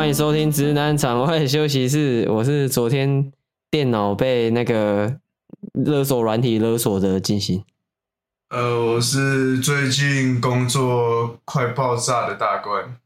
[0.00, 2.26] 欢迎收听直男场外休息室。
[2.30, 3.30] 我是昨天
[3.70, 5.18] 电脑被那个
[5.74, 7.62] 勒索软体勒索的进行。
[8.48, 12.96] 呃，我是最近工作快爆炸的大冠。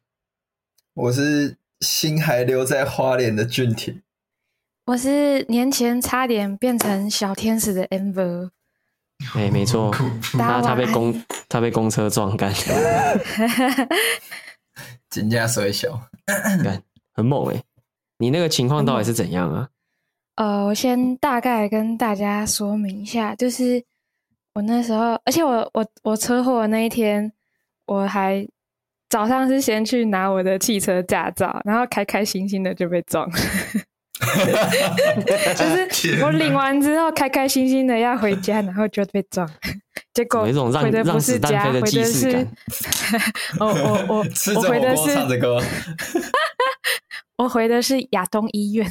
[0.95, 4.01] 我是心还留在花莲的俊廷。
[4.87, 8.51] 我是年前差点变成小天使的 Amber。
[9.35, 9.93] 哎、欸，没错，
[10.39, 12.55] 他他被公他被公车撞干。
[15.11, 16.01] 金价衰小，
[17.15, 17.63] 很猛哎、欸！
[18.19, 19.69] 你那个情况到底是怎样啊？
[20.37, 23.83] 呃，我先大概跟大家说明一下，就是
[24.55, 27.33] 我那时候，而且我我我车祸那一天，
[27.87, 28.47] 我还
[29.09, 33.31] 早上是先去拿我的汽车驾照，然后开开心心的就被撞。
[34.15, 39.49] 就是 我领完之后，开开心心的要回家，然后就被撞。
[40.13, 42.47] 结果回的不是家，回的是
[43.61, 44.25] 我我我
[44.57, 45.61] 我回的是唱着歌，
[47.39, 48.89] 我回的是亚东医院。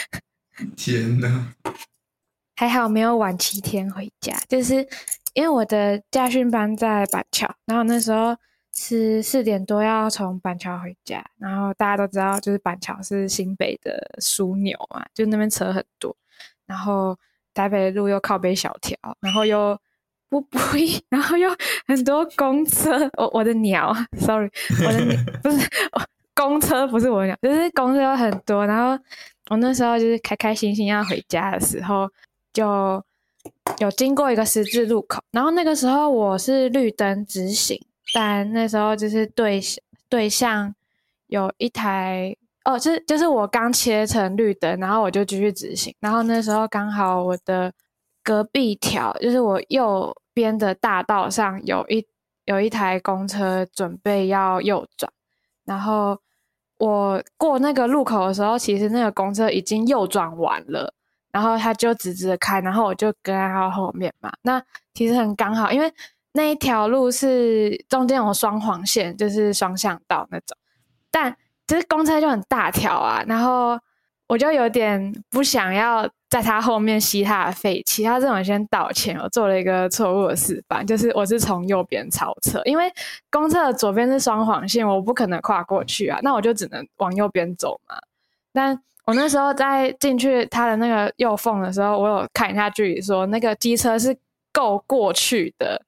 [0.76, 1.54] 天哪！
[2.56, 4.86] 还好没有晚七天回家，就是
[5.34, 8.36] 因为我的驾训班在板桥，然后那时候。
[8.76, 16.16] 是四点多要从板桥回家，然后大家都知道，就是板桥是新北的枢纽嘛，就那边车很多，
[16.66, 17.16] 然后
[17.54, 19.80] 台北的路又靠北小条，然后又
[20.28, 21.48] 不不一， 然后又
[21.86, 24.50] 很多公车，我我的鸟，sorry，
[24.84, 25.70] 我的鸟不是
[26.34, 29.02] 公车，不是我的鸟，就是公车有很多，然后
[29.50, 32.10] 我那时候就是开开心心要回家的时候，
[32.52, 33.02] 就
[33.78, 37.80] 有经过一个十字路口，然后那个时候我是绿灯直行。
[38.12, 39.60] 但那时候就是对
[40.08, 40.72] 对向
[41.26, 47.72] 有一台哦，就是就是我刚切成绿灯，然后我就继续直行，然后那时候刚好我的
[48.22, 52.06] 隔壁条就是我右边的大道上有一
[52.44, 55.10] 有一台公车准备要右转，
[55.64, 56.16] 然后
[56.84, 60.92] 我过那个路口的时候，其实那个公车已经右转完了，
[61.32, 64.62] 然后他就直直的开，然后我就跟在他后面嘛，那
[64.92, 65.92] 其实很刚好，因为。
[66.36, 70.58] 那一条路是中间有双黄线，就是双向道那种，
[71.08, 71.32] 但
[71.64, 73.78] 其实公车就很大条啊，然后
[74.26, 82.90] 我就有点不想要在他后面吸他的废气，他这种先道歉，我做了一个错误的示范，就是我是从右边超车，因为
[83.30, 87.96] 公厕左边是双黄线，我不可能跨过去啊，那我就只能往右边走嘛。
[88.52, 94.16] 但我那时候在进去他的那个右缝的时候，我有看一下距离，说那个机车是
[94.52, 95.82] 够过去的。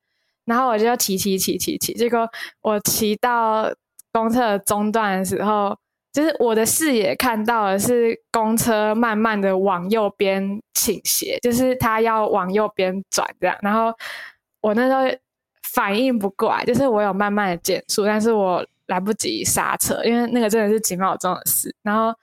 [0.45, 2.29] 然后我就骑骑骑骑骑，结果
[2.63, 3.69] 我骑到
[4.13, 5.77] 公厕中段的时候，
[6.17, 13.55] 就是我的视野看到的是公车慢慢的往右边倾斜，就是它要往右边转这样。
[13.61, 13.93] 然后
[14.63, 15.19] 我那时候
[15.75, 21.75] 反应不过来，就是我有慢慢的减速，但是我来不及刹车，因为那个真的是几秒钟的事。
[21.83, 22.15] 然后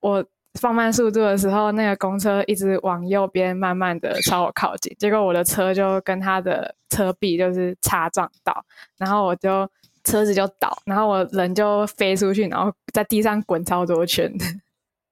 [0.00, 0.24] 我。
[0.60, 8.62] 放慢速度的时候，那个公车一直往右边慢慢的朝我靠近，结果我的车就跟他的车壁就是擦撞到，
[8.98, 9.66] 然后我就
[10.04, 14.32] 车子就倒，然后我人就飞出去，然后在地上滚超多圈。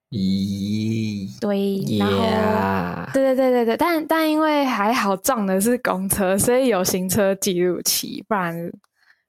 [0.09, 1.29] 咦？
[1.39, 8.71] 对，然后.对对对对对，但但因为还好撞的是公车，所以有行车记录器，不然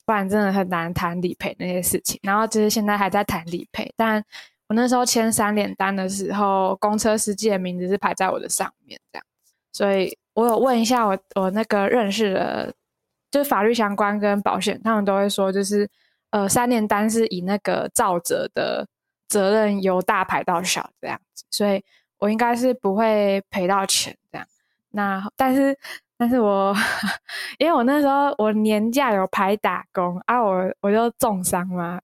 [0.05, 2.19] 不然真的很难谈理赔那些事情。
[2.23, 4.25] 然后就是现在还在谈理赔，但。
[4.69, 9.27] 我那时候签三联单的时候，公车司机的名字是排在我的上面，这样，
[9.71, 12.73] 所以我有问一下我我那个认识的，
[13.33, 15.91] 就是法律相关跟保险，他们都会说，就是
[16.31, 18.87] 呃三年单是以那个肇责的
[19.29, 21.83] 责任由大排到小这样子，所以
[22.19, 24.47] 我应该是不会赔到钱这样。
[24.91, 25.77] 那但是。
[26.19, 26.73] 但是我
[27.59, 31.99] 因为我那时候我年假有排打工啊我，我就重伤嘛，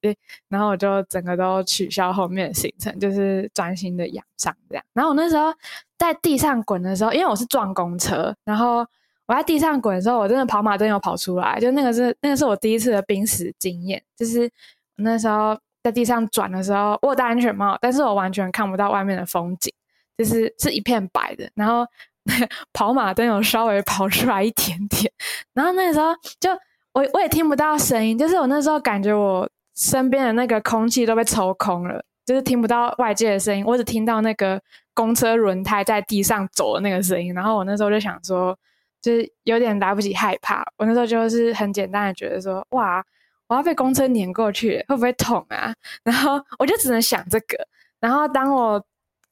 [0.49, 4.85] 然后我就整个都取消后面行程，就是专心的养伤这样。
[4.93, 5.55] 然后我那时候
[5.97, 8.85] 在地上滚的时候，因为我是撞公车，然后
[9.29, 14.51] 我在地上滚的时候，我真的跑马灯有跑出来，就那个是那个是我第一次的濒死经验，就是
[14.97, 19.73] 那时候在地上转的时候，我戴安全帽，但是我完全看不到外面的风景，
[20.17, 21.87] 就是是一片白的，然后。
[22.75, 25.11] 跑马灯有稍微跑出来一点点，
[25.55, 26.51] 然后那时候就
[26.93, 34.61] 我我也听不到声音，就是我那时候感觉我身边的那个空气都被抽空了，就是听不到外界的声音，我只听到那个
[34.93, 37.33] 公车轮胎在地上走的那个声音。
[37.33, 38.55] 然后我那时候就想说，
[39.01, 43.05] 就是有点来不及害怕，我那时候就是很简单的觉得说，哇，
[43.47, 45.75] 我要被公车碾过去，会不会痛啊？
[46.03, 47.57] 然后我就只能想这个。
[48.01, 48.85] 然后当我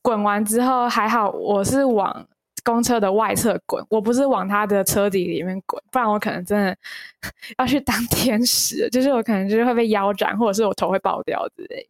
[0.02, 2.26] 滚完之后，还好我是往。
[2.64, 6.76] 公车的外侧滚，我不是往他的车底里面滚，不然我可能真的
[7.58, 11.88] 要去当 天使，就是我可能就是会被腰斩，或者是我头会爆掉之类。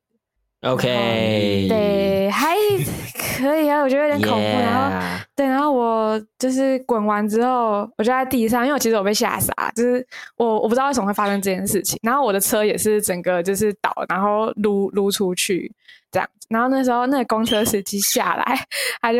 [0.66, 2.56] OK，对，还
[3.38, 4.58] 可以啊，我觉得有点恐怖。
[4.58, 10.04] 然后，对，然后我就是滚完之后，我就在地上，因为我其实我被吓傻，就是
[10.36, 11.98] 我我不知道为什么会发生这件事情。
[12.02, 15.72] 然后我的车也是整个就是倒，然后撸撸出去
[16.10, 16.28] 这样。
[16.48, 18.58] 然后那时候那个公车司机下来，
[19.00, 19.19] 他就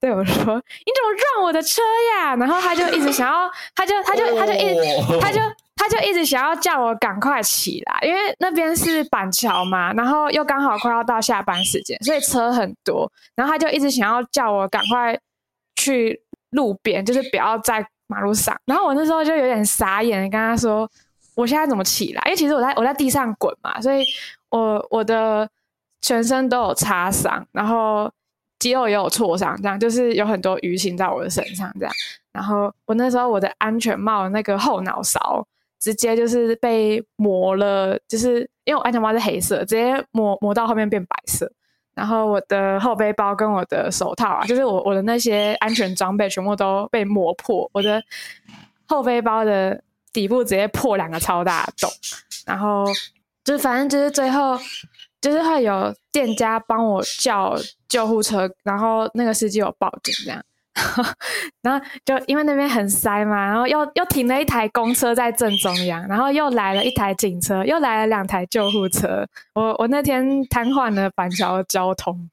[0.00, 1.82] 对我说：“你怎么撞我的车
[2.16, 5.40] 呀？”然后他就一直想要，他就他就他就一直他就。
[5.80, 13.10] 他就一直想要叫我赶快起来，因为那边是板桥嘛，然后又刚好快要到下班时间，所以车很多。
[13.34, 15.18] 然后他就一直想要叫我赶快
[15.76, 18.54] 去路边，就是不要在马路上。
[18.66, 20.86] 然后我那时候就有点傻眼，跟他说
[21.34, 24.04] ：“我现在怎么起来？”因为其实我在我在地上滚嘛，所以
[24.50, 25.48] 我我的
[26.02, 28.12] 全身都有擦伤，然后
[28.58, 31.94] 肌肉也有挫伤，这样就是有很多淤青在我的身上这样。
[32.32, 35.46] 然后我那时候我的安全帽那个后脑勺。
[35.80, 41.50] 直接就是被磨了，就是因为我安全帽是黑色，直接磨磨到后面变白色。
[41.92, 47.68] 然后我的后背包跟我的手套啊，就是我我的那些安全装备全部都被磨破。
[47.72, 48.02] 我的
[48.86, 49.82] 后背包的
[50.12, 51.90] 底部直接破两个超大洞。
[52.46, 52.84] 然后
[53.44, 54.58] 就是反正就是最后
[55.20, 57.56] 就是会有店家帮我叫
[57.88, 60.42] 救护车，然后那个司机有报警这样。
[61.62, 69.26] 然后就因为那边很塞嘛，然后又又停了一台公车在正中央，然后又来了一台警车，又来了两台救护车。
[69.54, 72.28] 我我那天瘫痪了板桥的交通。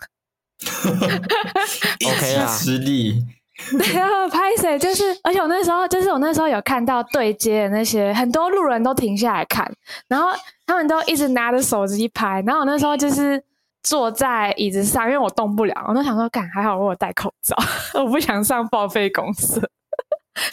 [2.06, 3.26] OK 啊，实力。
[3.78, 9.68] 对啊拍谁就是，而且我那时候就是我那时候有看到对接的那些很多路人都停下来看，
[10.08, 10.30] 然后
[10.66, 13.44] 他们都一直拿着手机拍，然后我那时候就是。
[13.88, 17.56] 坐在椅子上，因为我动不了，我都想说，干还好我有戴口罩，
[18.04, 19.62] 我不想上报废公司。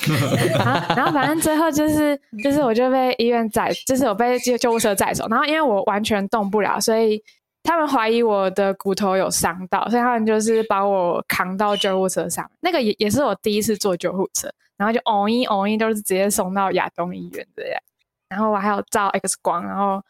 [0.57, 5.27] 然后，然后反正最后就是，就是我就被医院载，就是我被救救护车载走。
[5.29, 7.21] 然后因为我完全动不了，所以
[7.63, 12.49] 他们怀疑我的骨头有伤到，所以他们就是把我扛到救护车上。
[12.61, 17.81] 那个也也是我第一次坐救护车，然后就哦一哦一，都是直接送到亚东医院这样。
[18.29, 20.03] 然后我还有照 X 光，然后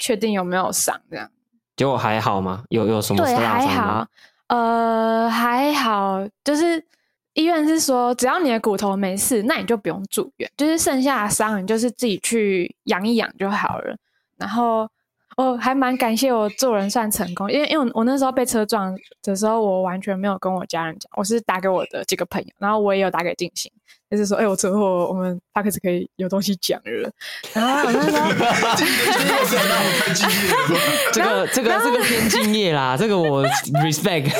[0.00, 1.30] 确定有没有伤这样。
[1.80, 2.62] 结果还好吗？
[2.68, 3.36] 有有什么伤？
[3.36, 4.06] 对，还好，
[4.48, 6.84] 呃，还好，就是
[7.32, 13.96] 医院是说，只要你的骨头没事，那你就不用住院，就是剩下的伤，你就是自己去养一养就好了。
[14.36, 14.86] 然后
[15.40, 23.72] 我还蛮感谢我做人算成功，因为因为我那时候被车撞的时候，我完全没有跟我家人讲，我是打给我的几个朋友，然后我也有打给静心。
[24.10, 27.08] 就是说，哎、欸，我车祸，我们他开始可以有东西讲了。
[27.54, 28.28] 然后我那时候，
[31.12, 33.46] 这个这个这个偏敬业啦，这个我
[33.84, 34.28] respect。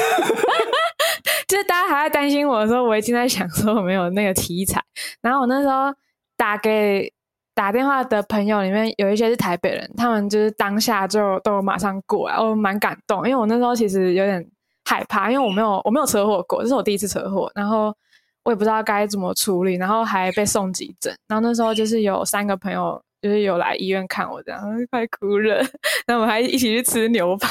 [1.46, 4.82] 就是大家还在担心我的时候，我已经在想说我没有那个题材。
[5.22, 5.94] 然后我那时候
[6.36, 7.12] 打给
[7.54, 14.46] 打电话的朋友里面有一些是台北人，他们就是当下就都马上过来，我蛮感动，因为我那时候其实有点
[14.84, 17.94] 害怕，因为我没有我没有车祸过，这是我第一次车祸，然后。
[18.42, 21.14] 我也不知道该怎么处理，然后还被送急诊。
[21.28, 25.56] 然后那时候就是有三个朋友，就是有来医院看我，这样快哭了。
[26.08, 27.50] 然后我们还一起去吃牛排。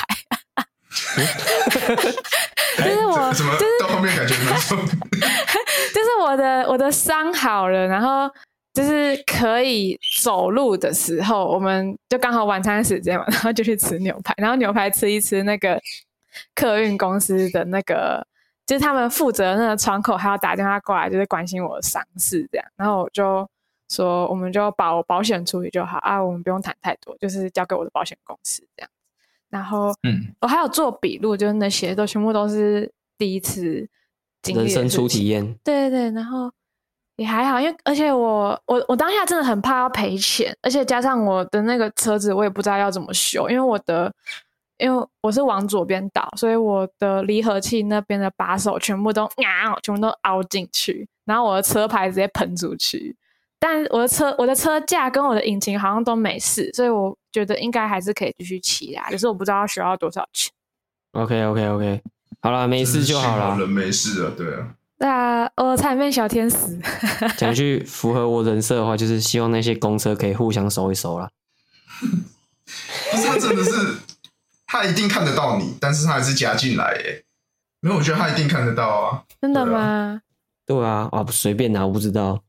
[2.78, 4.34] 就是我，就是到后面感觉。
[5.94, 8.28] 就是我的我的伤好了，然后
[8.80, 14.34] 就是可以走路的时候，我们就刚好晚餐时间嘛，然后就去吃牛排。
[14.38, 15.80] 然后牛排吃一吃，那个
[16.56, 18.26] 客运公司的那个。
[18.66, 23.50] 就是他们负责那个窗口还要打电话过来，就是关心我的伤势这样，然后我就
[23.90, 28.90] 说，我们就保保险处理就好啊，我们不用谈太多，就是交给我的保险公司这样。
[29.50, 33.90] 然后，嗯，我还有做笔录，就是那些都全部都是第一次
[34.44, 35.44] 经历，人生初体验。
[35.64, 36.52] 对对对，然后
[37.20, 44.12] 也还好，因为而且我我我当下真的很怕要赔钱，而且加上我的那个车子，我也不知道要怎么修，因为我的。
[44.82, 53.14] 因为我是往左边倒，所以我的离合器那边的把手全部都啊，全部都凹进去，然后我的车牌直接喷出去。
[53.60, 59.06] 但我的车、我的车架跟我的引擎好像都没事，所以我觉得应该还是可以继续骑啦。
[59.10, 60.50] 可是我不知道需要多少钱。
[61.12, 62.02] OK OK OK，
[62.42, 63.60] 好了，没事就好了。
[63.60, 64.76] 人没事了，对啊。
[65.00, 66.58] 对啊，我差点变小天使。
[67.38, 71.30] 讲句符合我人设的话，就是希望那些公车可以互相收一收啦。
[73.12, 73.72] 不是，他真的是。
[74.72, 77.24] 他一定看得到你，但是他还是加进来耶。
[77.82, 79.24] 没有，我觉得他一定看得到啊。
[79.42, 80.22] 真的吗？
[80.68, 82.44] 对啊，啊，不随便拿，我不知道。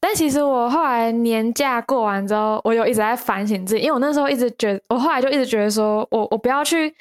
[0.00, 6.94] 但其实我后来年假过完之后，我有一直在反省自己，因为我那时候一直觉得，我后来就一直觉得说，我我不要去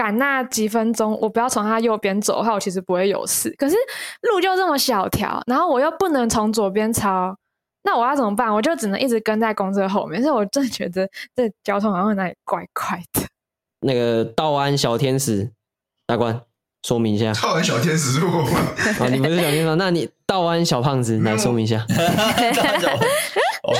[0.00, 3.54] 赶那几分钟，我不要从他右边走的话，我其实不会有事。
[3.58, 3.76] 可是
[4.22, 7.36] 路就这么小条，然后我又不能从左边超，
[7.82, 8.50] 那我要怎么办？
[8.50, 10.22] 我就只能一直跟在公车后面。
[10.22, 13.26] 所以我真的觉得这交通好像哪里怪怪的。
[13.80, 15.52] 那个道安小天使
[16.06, 16.40] 大官
[16.82, 17.32] 说明一下。
[17.34, 18.58] 道安小天使是我吗？
[19.00, 21.84] 啊，你不是小天使， 那你道安小胖子来说明一下。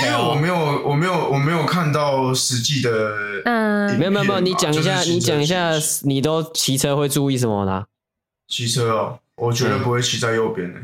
[0.02, 0.54] 因为我没有，
[0.85, 2.90] 我没有，我没有看到实际的。
[3.45, 7.87] 嗯，没有没有没有，你讲一下，你讲一下，你都骑车会注意什么啦？
[8.47, 10.78] 骑车哦，我绝对不会骑在右边的。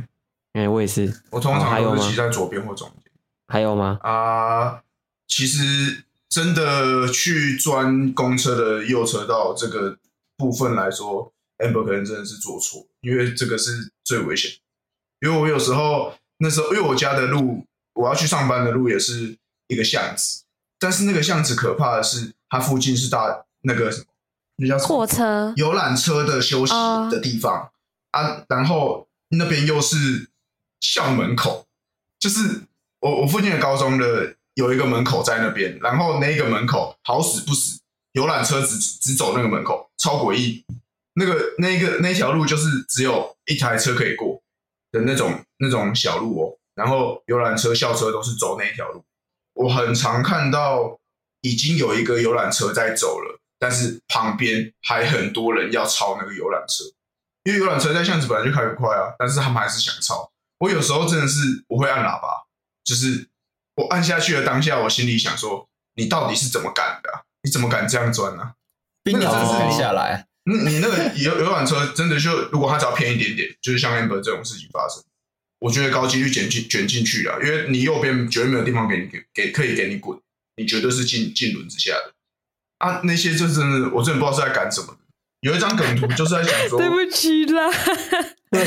[0.54, 1.22] 哎，我也是。
[1.30, 3.12] 我通常都是骑在左边或中间。
[3.48, 3.98] 还有吗？
[4.02, 4.80] 啊，
[5.28, 9.98] 其实真的去钻公车的右车道这个
[10.36, 14.50] 部分来说，Amber 可能真的是做错，因为这个是最危险。
[15.20, 17.64] 因为我有时候那时候，因为我家的路。
[17.98, 20.42] 我要去上班的路也是一个巷子，
[20.78, 24.04] 但是那个巷子可怕的是，它附近是大那个什么，
[24.56, 24.88] 那叫什么？
[24.88, 26.74] 货车、游览车的休息
[27.10, 27.70] 的地方、
[28.12, 28.22] oh.
[28.22, 30.28] 啊，然后那边又是
[30.78, 31.66] 校门口，
[32.18, 32.64] 就是
[33.00, 37.80] 我我附近的高中的有一个门口在那边，然后那个门口好死不死，
[38.12, 40.62] 游览车只只走那个门口，超诡异。
[41.16, 44.40] 那个那个那条路就是只有一台车可以过
[44.92, 46.58] 的那种那种小路哦。
[46.74, 49.02] 然后游览车、校车都是走那一条路，
[49.54, 50.98] 我很常看到
[51.40, 56.84] 已经有一个游览车在走了，但是旁边还很多人要超那个游览车，
[57.44, 60.30] 因为游览车在巷子本来就开不快啊，但是他们还是想超。
[60.58, 62.28] 我有时候真的是我会按喇叭，
[62.84, 63.26] 就是
[63.76, 67.22] 我按下去的当下，我心里想说：你到底是怎么敢的啊？
[67.42, 68.52] 你怎么敢这样钻呢？
[69.02, 75.02] 冰鸟真是下来，你你那个游游览车真的就如果它只要偏一点点，就是像 Amber 这种事情发生。
[75.58, 80.16] 我觉得高几率卷进卷进去了，因为你右边绝对没有地方给你给给可以给你滚，
[80.56, 82.12] 你绝对是进进轮子下的
[82.78, 83.00] 啊！
[83.04, 84.98] 那些就真的，我真的不知道是在干什么的。
[85.40, 87.70] 有一张梗图就是在讲说，对不起啦，
[88.50, 88.64] 对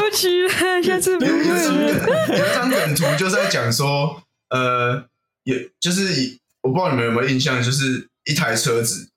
[0.00, 2.38] 不起啦，下次不会了。
[2.38, 5.04] 有一张梗图就是在讲说，呃，
[5.42, 9.10] 也就是我不知道你们有没有印象，就是一台车子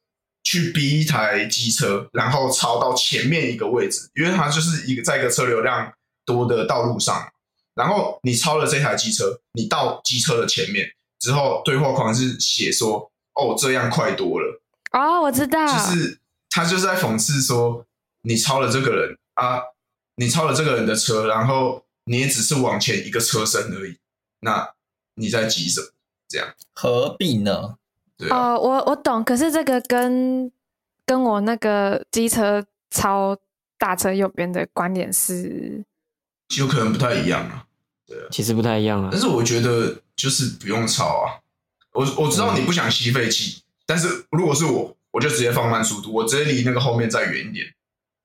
[0.46, 5.92] 去逼一台机车，然后超到前面一个位置，因为它就是一个在一个车流量。
[6.28, 7.32] 多的道路上，
[7.76, 14.60] 然后你超了这台机车，你到机车的前面之后，对话框是写说：“哦，这样快多了。”
[14.94, 16.18] 哦，我知道，就是
[16.50, 17.86] 他就是在讽刺说，
[18.24, 19.62] 你超了这个人啊，
[20.16, 23.96] 你超了这个人的车，然后你也只是往前一个车身而已，
[24.40, 24.68] 那
[25.14, 25.88] 你在急什么？
[26.28, 27.76] 这样何必呢？
[28.18, 30.52] 对啊，哦，我我懂，可是这个跟
[31.06, 33.38] 跟我那个机车超
[33.78, 35.84] 大车右边的观点是。
[36.58, 37.66] 有可能不太一样啊，
[38.06, 39.10] 对啊，其实不太一样啊。
[39.12, 41.42] 但是我觉得就是不用超啊。
[41.92, 47.66] 我我知道你不想吸废气，嗯，但是如果是我，我就直接放慢速度，我直接离那个后面再远一点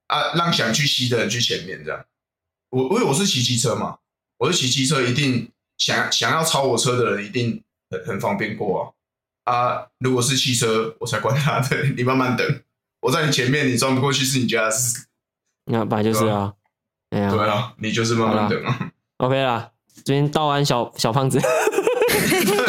[0.09, 2.05] 啊，让想去吸的人去前面这样。
[2.69, 3.99] 我因为我是骑机车嘛，
[4.37, 8.93] 我是骑机车，一定想想要超我车的人一定很很方便过啊
[9.51, 9.87] 啊！
[9.99, 12.47] 如果是汽车，我才管他的， 你慢慢等，
[13.01, 15.07] 我在你前面，你钻不过去是你家的事。
[15.67, 16.53] 那本来就是啊。
[17.11, 18.91] 对啊，对啊，你就是慢慢等啊。
[19.17, 19.71] OK 啦，
[20.05, 21.41] 今天道安小小胖子，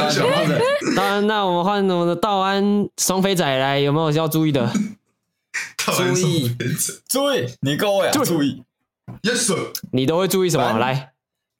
[0.09, 0.59] 小胖子。
[0.95, 4.71] 道安， 那我们换我们的道安双飞仔来，有没有要注意的？
[5.77, 6.55] 注意，
[7.07, 8.63] 注意，你各位啊，注意。
[9.21, 10.79] Yes sir，你都会注意什么？
[10.79, 11.11] 来，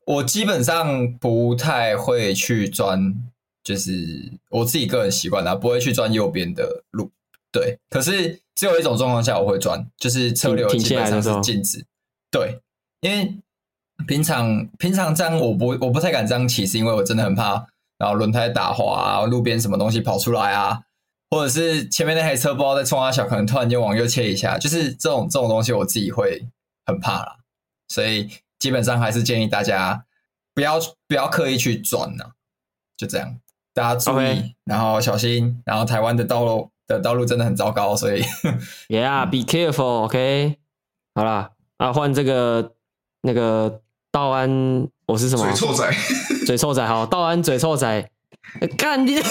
[0.06, 3.14] 我基本上不太会去钻，
[3.64, 3.92] 就是
[4.50, 7.12] 我自己个人习惯啦，不会去钻右边的路。
[7.52, 11.86] 对，可是只有一种状况下我会钻，就是车流基本上是静止。
[12.30, 12.60] 对。
[13.02, 13.36] 因为
[14.08, 17.66] 平常平常这样我不我不太敢这样骑，是因为我真的很怕，
[17.98, 20.84] 然后轮胎打滑啊，路边什么东西跑出来啊，
[21.32, 26.46] 或者是前面那台车不知道在冲啊小，可能突然间往右切一下，就是这种这种东西我自己会
[26.86, 27.38] 很怕啦。
[27.88, 30.06] 所以基本上还是建议大家
[30.54, 32.34] 不要不要刻意去转呢，
[32.96, 33.36] 就这样，
[33.74, 34.54] 大家注意，Okay.
[34.66, 38.22] 然后小心，然后台湾的道路的道路真的很糟糕，所以
[38.90, 40.56] Yeah，be careful，OK，okay?
[41.16, 42.74] 好啦，啊换这个。
[43.24, 44.50] 那个道安，
[45.06, 45.46] 我是什么？
[45.52, 45.94] 嘴臭仔，
[46.44, 48.10] 嘴臭仔，好，道安嘴臭仔，
[48.76, 49.12] 干你！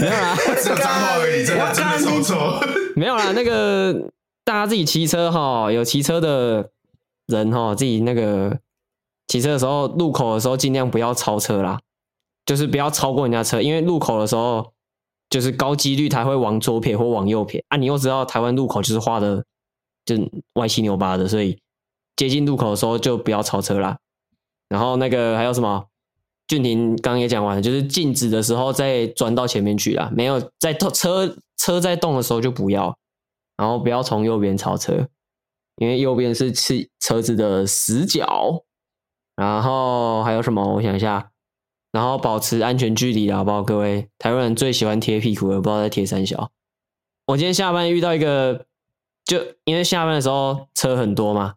[0.00, 2.60] 没有啦，只有脏话而已，真的真的臭臭。
[2.94, 3.92] 没有啦，那个
[4.44, 6.70] 大家自己骑车哈，有骑车的
[7.26, 8.56] 人哈，自己那个
[9.26, 11.80] 骑车的时候，路口的时候尽量不要超车啦，
[12.46, 14.72] 就是不要超过人家车，因为路口的时候
[15.30, 17.76] 就是高几率他会往左撇或往右撇啊。
[17.76, 19.44] 你又知道台湾路口就是画的
[20.04, 20.16] 就
[20.54, 21.58] 歪七扭八的，所以。
[22.14, 23.98] 接近路口的时候就不要超车啦，
[24.68, 25.86] 然后那个还有什么？
[26.46, 32.96] 俊廷刚刚也讲完了，就是静止的时候再钻到前面去啦，没有在动车车在动的时候就不要，
[33.56, 35.08] 然后不要从右边超车，
[35.76, 38.62] 因为右边是车车子的死角。
[39.34, 40.74] 然后还有什么？
[40.74, 41.31] 我想一下，
[41.92, 43.62] 然后保持安全距离啦，好不好？
[43.62, 46.50] 各位，台湾人最喜欢贴屁股了，不知道在贴三小。
[47.26, 48.66] 我今天下班遇到一个，
[49.24, 51.54] 就因为下班的时候车很多嘛，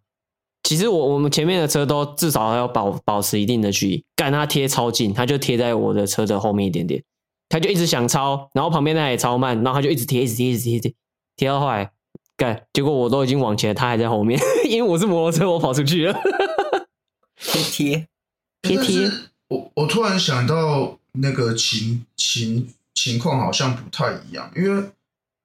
[0.61, 7.01] 其实我我们前面的车都至少要保保持一定的距离，干他贴超近，他就贴在我的车的后面一点点，
[7.49, 10.93] 他就一直想超，然后旁边那也超慢，然后他就一直贴，一直贴，一直贴，贴
[11.37, 11.91] 贴到后来，
[12.37, 14.39] 干，结果我都已经往前，他还在后面，
[14.69, 16.19] 因为我是摩托车，我跑出去了，
[17.71, 18.07] 贴
[18.61, 19.11] 贴贴贴。
[19.47, 24.89] 我我突然想到那个情情情况好像不太一样，因为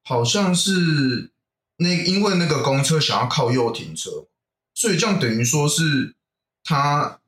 [0.04, 1.30] 好像是
[1.76, 4.10] 那因为那个公车想要靠右停车，
[4.74, 6.14] 所以这样等于说是
[6.64, 7.20] 他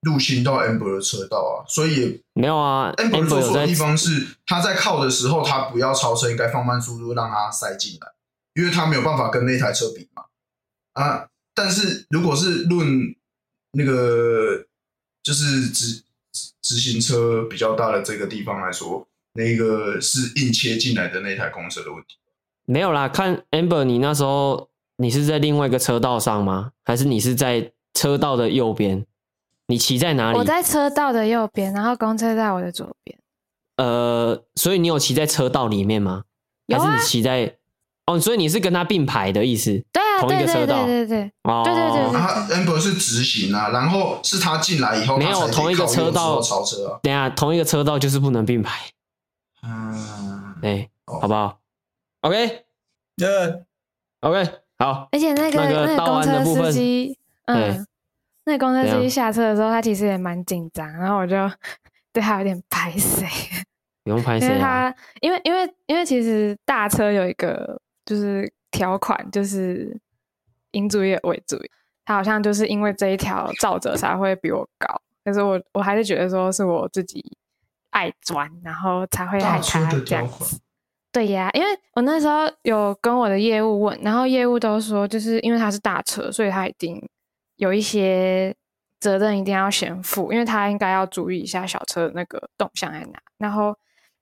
[0.00, 8.08] 入侵到 Amber 的车道啊，所以没有啊，Amber 做错的地方是他在靠的时候，他不要超车，应该放慢速度让他塞进来，
[8.54, 10.24] 因为他没有办法跟那台车比嘛。
[10.94, 13.14] 啊，但是如果是论
[13.70, 14.66] 那个
[15.22, 16.02] 就是只。
[16.68, 22.18] 直行车比较大的这个地方来说，那个是硬切进来的那台公车的问题。
[22.66, 26.72] 没有啦，看 Amber，你那时候你是在另外一个车道上吗？
[26.84, 29.06] 还是你是在车道的右边？
[29.68, 30.38] 你骑在哪里？
[30.38, 33.18] 我在车道的右边，然后公车在我的左边。
[33.78, 36.24] 呃，所以你有骑在车道里面吗？
[36.68, 37.57] 还是你骑在？
[38.08, 39.70] 哦，所以你是跟他并排的意思？
[39.92, 42.18] 对啊，同一个车道，对对对对，哦，对对对对。
[42.18, 46.98] 他 Amber 是直行啊，然后是他进来以后，没有同一个车道超车啊。
[47.02, 48.78] 等下，同一个车道就是不能并排。
[49.62, 51.58] 嗯，对，好不好
[52.22, 52.64] ？OK，
[53.20, 53.60] 呃
[54.20, 55.06] ，OK，好。
[55.12, 57.86] 而且那个那个公车司机，嗯，
[58.46, 61.36] 那个公车司机下车的时候，他其实也蛮紧张，然后我就
[62.10, 63.26] 对他有点拍谢，
[64.02, 67.78] 不用拍谢，因为他因为因为因为其实大车有一个。
[68.08, 69.94] 就是条款，就是
[70.70, 71.70] 应注意为注意。
[72.06, 77.36] 他好像就是因为这一条照着才会比我高，但是我我还是觉得说是我自己
[77.90, 80.58] 爱钻，然后才会害他这样子。
[81.12, 87.06] 对呀，因为我那时候有跟我的业务问，然后业务都说，就是因为他是大车，所以他一定
[87.56, 88.56] 有一些
[88.98, 93.76] 责任一定要先负，因为他应该要注意一下小车的那个动向在哪，然后。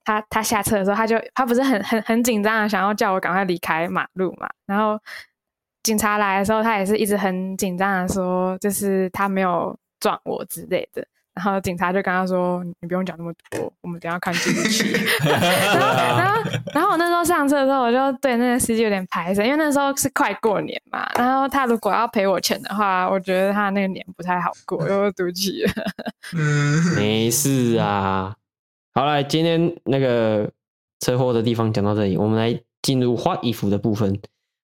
[0.07, 4.49] 他他下车的时候，他就他不是很很很紧张的，想要叫我赶快离开马路嘛。
[4.65, 4.99] 然后
[5.83, 11.07] 警察来的时候，他也是一直很紧张的说，就是他没有撞我之类的。
[11.35, 14.97] 然后警察就跟他说：“你不用讲那么多，我们等下看进去。
[15.29, 21.07] ”然后然 后然后我那时候上车的时候，我就对那个司机有点排斥，因为那时候是快过年嘛。
[21.15, 25.73] 然后他如果要赔我钱的话，我觉得他那个年不太好过，又赌气了。
[26.35, 28.35] 嗯，没事啊。
[28.97, 30.51] 好了，今天那个
[31.01, 34.19] 车祸的地方讲到这里，我们来进入画衣服的部分。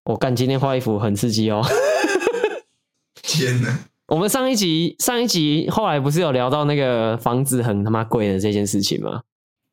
[0.05, 1.62] 我干，今天画衣服很刺激哦！
[3.23, 3.79] 天哪！
[4.07, 9.21] 我们上一集上一集后来不是有聊到那个房子很他妈贵的这件事情吗？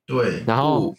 [0.06, 0.44] 对。
[0.46, 0.94] 然后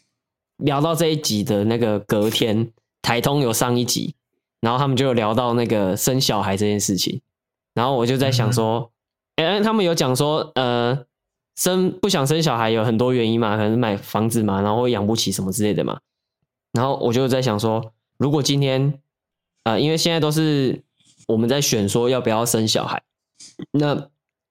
[0.57, 4.15] 聊到这一集的那个隔天，台通有上一集，
[4.63, 7.21] 然后他们就有聊到那个生小孩这件事情。
[7.75, 8.91] 然后我就在想说，
[9.37, 11.05] 哎、嗯，他们有讲说，呃。
[11.61, 16.01] 生不想生小孩有很多原因嘛，可能买房子嘛，然后养不起什么之类的嘛。
[16.73, 18.99] 然后我就在想说，如果今天，
[19.65, 20.83] 呃，因为现在都是
[21.29, 23.03] 我们在选说要不要生小孩，
[23.73, 23.95] 那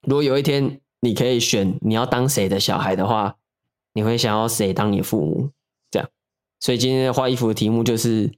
[0.04, 3.38] 如果有一天你可以选你要当谁的小孩的话，
[3.93, 5.50] 你会想要谁当你父母？
[5.89, 6.08] 这样，
[6.60, 8.32] 所以今天画衣服的题目就是，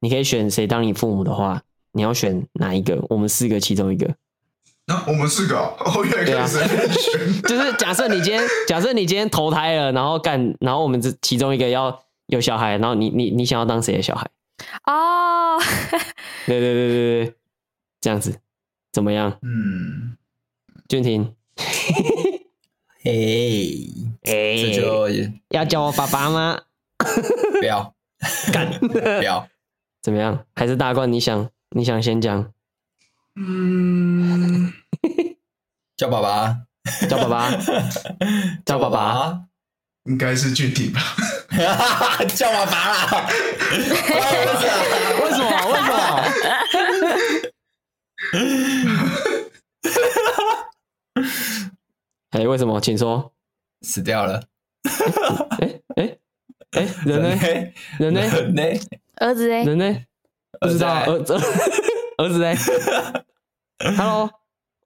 [0.00, 3.02] 你可以选谁当你父母的话，你要选哪一个？
[3.08, 4.14] 我们四个其中一个。
[4.90, 14.28] 啊、 我们四个哦，原来可以选， 就是假设你今天， 假设你今天投胎了，然后干，然后我们这其中一个要有小孩，然后你你你想要当谁的小孩？
[14.84, 15.58] 哦，
[16.46, 17.34] 对对对对对，
[18.00, 18.38] 这样子。
[18.92, 19.38] 怎么样？
[19.42, 20.16] 嗯，
[20.88, 21.32] 俊廷，
[23.02, 23.86] 嘿，
[24.24, 25.08] 哎，这就
[25.50, 26.60] 要叫我爸爸吗？
[27.60, 27.94] 不要，
[28.52, 29.46] 干，不要，
[30.02, 30.44] 怎么样？
[30.56, 32.52] 还是大冠，你想你想先讲？
[33.36, 34.72] 嗯。
[35.96, 36.56] 叫爸爸，
[37.08, 37.50] 叫爸爸，
[38.64, 39.44] 叫爸爸，
[40.04, 41.00] 应该是具体吧？
[42.34, 43.28] 叫爸爸啦！
[43.70, 45.50] 为什么？
[45.68, 45.94] 为什么？
[52.30, 52.80] 哎，为什么？
[52.80, 53.32] 请说。
[53.82, 54.42] 死掉了。
[55.58, 56.16] 哎哎
[56.72, 57.28] 哎，人呢？
[57.98, 58.20] 人呢？
[58.20, 58.62] 人呢？
[59.16, 59.64] 儿子呢？
[59.64, 60.02] 人呢？
[60.60, 61.02] 不知道。
[61.04, 61.34] 儿子，
[62.20, 62.54] 儿子嘞？
[63.96, 64.30] Hello。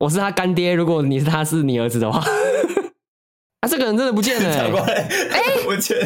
[0.00, 2.18] 我是他干爹，如果你是他是你儿子的话，
[3.62, 4.50] 啊，这个人真的不见了、
[4.84, 4.92] 欸，
[5.30, 5.96] 哎、欸，不见，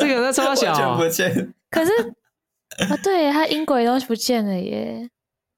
[0.00, 1.92] 这个人在超小，不见，可是
[2.88, 5.08] 啊，对他音轨都不见了耶，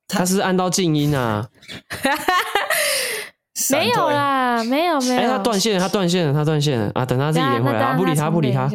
[0.09, 1.49] 他是按到静音啊，
[3.71, 5.21] 没有啦，没有没有。
[5.21, 7.07] 哎，他断线了，他断线了，他断线了啊！
[7.07, 8.69] 等他自己连回来啊，不理他，不理他。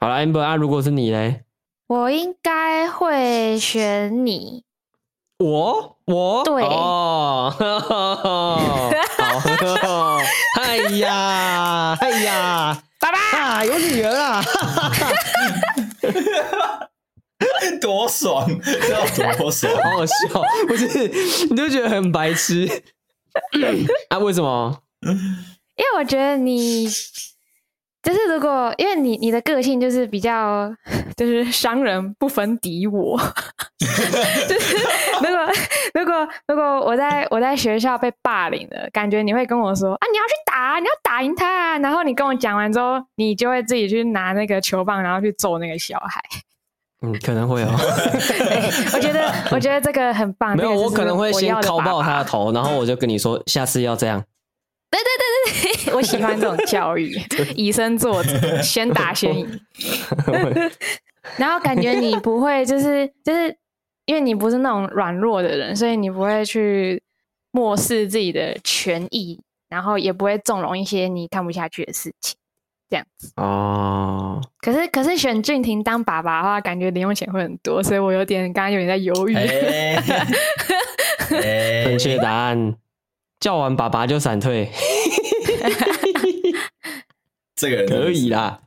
[0.00, 1.44] 好了，amber 啊，如果是你嘞，
[1.86, 4.65] 我应该会选你。
[5.38, 7.52] 我我对哦，
[9.82, 10.18] 好，
[10.62, 14.42] 哎呀哎呀，爸爸啊，有女儿啊，
[17.82, 18.48] 多爽，
[18.90, 20.14] 要多爽，好好笑，
[20.66, 20.86] 不是？
[21.50, 22.66] 你就觉得很白痴
[24.08, 24.16] 啊？
[24.18, 24.80] 为什么？
[25.02, 26.88] 因为我觉得你。
[28.06, 30.72] 就是如果因为你你的个性就是比较
[31.16, 33.18] 就是商人不分敌我，
[34.48, 34.76] 就是
[35.20, 35.48] 如果
[35.92, 46.22] 如果如果我在我在学校被霸凌了，感觉你会跟我说啊，你要去打，你要打赢他啊，然后你跟我讲完之后，你就会自己去拿那个球棒，然后去揍那个小孩。
[47.02, 47.68] 嗯，可能会哦。
[48.94, 50.56] 我觉得我觉得这个很棒。
[50.56, 54.22] 没有，我可能会先敲爆他的头，然后我就跟你说，下次要这样。
[55.02, 57.14] 对对对对对，我喜欢这种教育，
[57.54, 59.60] 以身作则，先打先赢。
[61.36, 63.56] 然后感觉你不会，就是就是，
[64.04, 67.02] 因为你不是那种软弱的人，所以你不会去
[67.50, 72.36] 漠视自己的权益，然后也不会纵容一些你看不下去的事情，
[72.88, 73.32] 这样子。
[73.36, 74.40] 哦。
[74.60, 79.34] 可是可是选俊廷当爸爸的话，感觉零用钱会很多，所以我有点刚刚有点在犹豫。
[81.28, 82.76] 正确答案。
[83.40, 84.70] 叫完爸爸就闪退，
[87.54, 88.60] 这个人可以啦，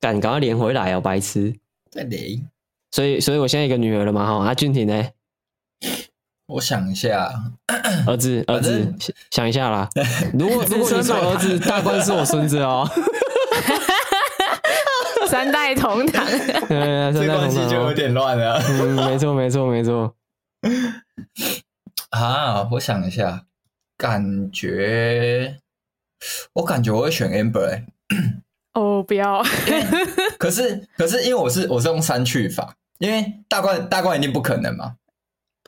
[0.00, 1.54] 赶赶快连回来哦，白痴！
[1.90, 2.48] 再连，
[2.90, 5.04] 所以所以我现在一个女儿了嘛，哈，阿俊廷呢？
[6.46, 7.32] 我想一下，
[8.06, 8.94] 儿子儿子
[9.30, 9.88] 想一下啦。
[10.38, 12.88] 如果如果你是儿子，大官是我孙子哦，
[15.26, 16.24] 三代同堂，
[16.68, 18.62] 对，这关系就有点乱了。
[18.68, 20.14] 嗯，没错没错没错。
[22.10, 23.46] 啊，我想一下。
[24.04, 25.56] 感觉，
[26.52, 27.86] 我感觉我会选 Amber 哎、欸，
[28.74, 29.42] 哦，不要。
[30.38, 34.96] 可是，可是，因为我是我是用删去法，因为大冠大冠一定不可能嘛。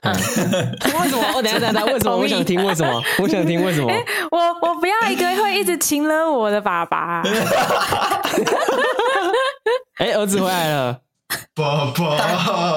[0.02, 0.12] 嗯、
[1.00, 1.32] 为什么？
[1.34, 2.14] 我等下等下，为什么？
[2.14, 3.02] 我想听为什么？
[3.20, 3.88] 我想听为什么？
[3.90, 7.22] 欸、我我不要一个会一直亲了我的爸爸。
[9.96, 11.00] 哎、欸，儿子回来了。
[11.56, 12.04] 爸爸，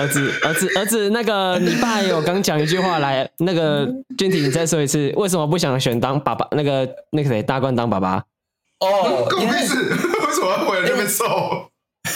[0.00, 6.48] 儿子，儿子，儿子，那个你爸有刚讲一句话来，那个俊廷，你再说一次，为什么不想选当爸爸？
[6.52, 8.24] 那个那个谁，大冠当爸爸？
[8.80, 11.68] 哦，狗屁事， 为什么要回来这边揍？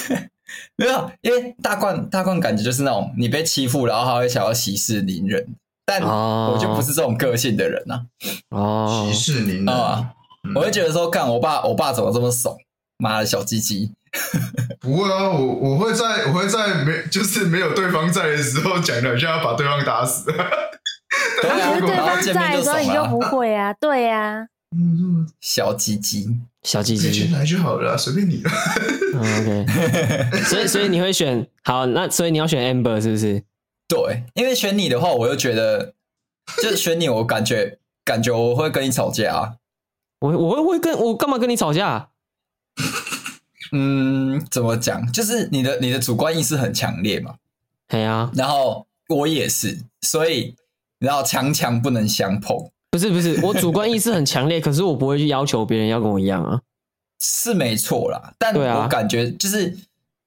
[0.77, 5.47] 没有，因为大冠大冠感觉就是那种你被欺负，然后他会想要息事宁人，
[5.85, 8.01] 但我就不是这种个性的人呐、
[8.49, 8.59] 啊。
[8.59, 10.15] 哦，息事宁人啊，
[10.55, 12.57] 我会觉得说，干我爸，我爸怎么这么怂？
[12.97, 13.93] 妈的小鸡鸡！
[14.81, 20.31] 不会啊，我我会在我会在没就是没有对方在的时候讲两下，把对方打死。
[20.31, 24.47] 对啊， 对方在的时候你就不会啊，对呀、啊。
[24.71, 26.29] 嗯，小鸡鸡，
[26.63, 28.51] 小鸡鸡，选来就好了，随便你了。
[29.19, 33.43] OK，所以所以你会选好，那所以你要选 Amber 是不是？
[33.89, 35.95] 对，因为选你的话，我又觉得
[36.63, 39.55] 就选你，我感觉感觉我会跟你吵架啊。
[40.21, 42.11] 我我会会跟我干嘛跟你吵架？
[43.73, 45.11] 嗯，怎么讲？
[45.13, 47.35] 就是你的你的主观意识很强烈嘛。
[47.89, 50.55] 对啊，然后我也是，所以
[50.99, 52.57] 然后强强不能相碰。
[52.91, 56.61] 不是不是，我主观意识很强烈，可是我不会去要求别人要跟我一样啊。
[57.21, 59.73] 是没错啦，但我感觉就是、啊、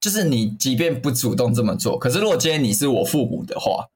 [0.00, 3.86] 就是你即便不主动这么做，可是如果今天你是我父母的话，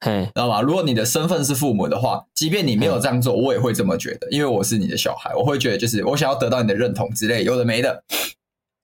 [0.00, 0.60] 嘿，知道吗？
[0.60, 8.04] 如果你的身份是父母的话，即便你没有这样做，我也会这么觉得，因为我是你的小孩，我会觉得就是我想要得到你的认同之类，有的没的。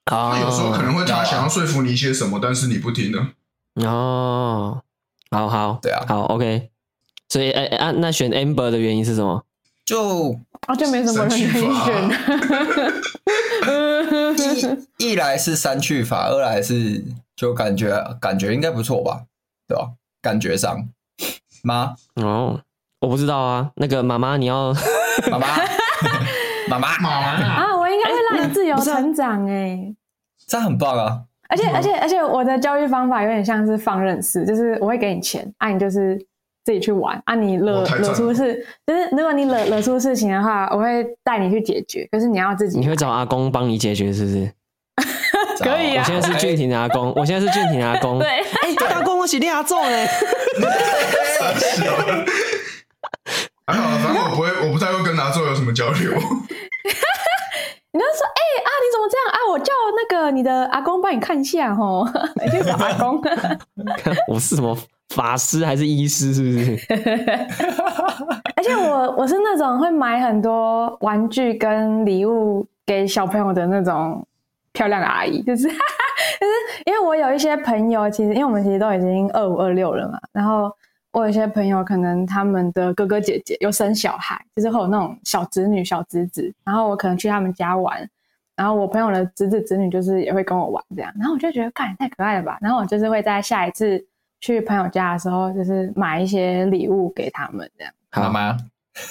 [0.07, 3.31] 啊，有时候可能会他想要说服你一些什么，但是你不听呢。
[3.87, 4.83] 哦，
[5.31, 6.71] 好好，对啊，好，OK。
[7.29, 9.45] 所以，哎、欸、啊，那选 Amber 的原因是什么？
[9.87, 10.37] 就
[10.67, 12.11] 啊，就没什么人可以选。
[14.99, 17.05] 一一来是删去法，二来是
[17.37, 19.23] 就感觉感觉应该不错吧，
[19.69, 19.91] 对吧？
[20.21, 20.89] 感觉上
[21.63, 22.61] 妈哦，
[23.01, 23.71] 我不知道啊。
[23.77, 24.75] 那个妈妈，你要
[25.31, 25.47] 妈妈
[26.69, 29.97] 妈妈妈啊，我应该会让你自由成长哎、欸。
[30.47, 31.21] 这很棒啊！
[31.49, 36.17] 而且而且而且，我的教育方法有点像是放任式，就是我会给你钱，啊，你就是
[36.65, 42.79] 自己去玩，啊，你惹惹出事，就是如果你惹惹出事情的话，我会带你去解决，可是你要自己。
[42.79, 44.53] 你会找阿公帮你解决，是不是？
[45.61, 46.03] 可以啊！
[46.03, 48.19] 我现在是俊廷的阿公， 我现在是俊廷的阿公。
[48.19, 50.07] 对，哎、欸，阿公，我是你阿祖哎。
[53.67, 56.13] 还好，反正我不会，我不太会跟阿祖有什么交流。
[57.93, 59.39] 你就说，哎、欸、啊，你怎么这样啊？
[59.51, 62.07] 我叫那个你的阿公帮你看一下吼，
[62.45, 63.21] 你去找阿公。
[64.29, 64.77] 我是什么
[65.09, 66.33] 法师还是医师？
[66.33, 66.79] 是不是？
[68.57, 74.25] 而且我我是那种会买很多玩具跟礼物给小朋友的那种
[74.73, 76.53] 漂亮的阿姨，就是 就是
[76.87, 80.71] 因为我有一些朋友，其实因为我们其实都已经二五二六了嘛，然后
[81.13, 88.07] 我有一些朋友可能他们的哥哥姐姐有生小孩，就是会有那种小侄女、小侄子，然后我可能去他们家玩，
[88.61, 94.07] 然后我朋友的侄子侄女就是也会跟我玩这样，然后我就觉得，干，太可爱了吧，然后我就是会在下一次。
[94.43, 97.93] 去朋友家的时候，就是买一些礼物给他们，这样。
[98.11, 98.57] 好吗？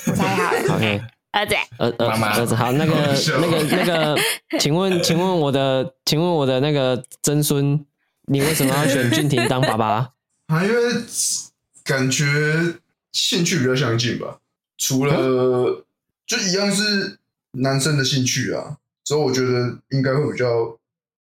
[0.08, 0.60] 我猜好了。
[0.76, 2.94] OK，儿子，儿儿儿子，好，那个
[3.40, 4.18] 那个那个，
[4.58, 7.86] 请问请问我的，请问我的那个曾孙，
[8.26, 10.14] 你为什么要选俊廷当爸爸？
[10.50, 10.76] 啊，因为
[11.84, 12.26] 感觉
[13.12, 14.40] 兴趣比较相近吧。
[14.80, 15.86] 除了
[16.26, 17.20] 就一样是
[17.52, 18.78] 男生的兴趣啊，
[19.10, 20.46] 所以我觉得应该会比较，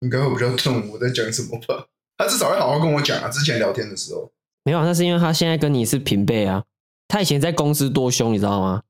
[0.01, 1.85] 应该会比较懂我在讲什么吧。
[2.16, 3.29] 他至少会好好跟我讲啊！
[3.29, 4.33] 之前聊天的时候，
[4.64, 6.64] 没有，那是因为他现在跟你是平辈啊。
[7.09, 8.81] 他以前在公司多凶，你知道吗？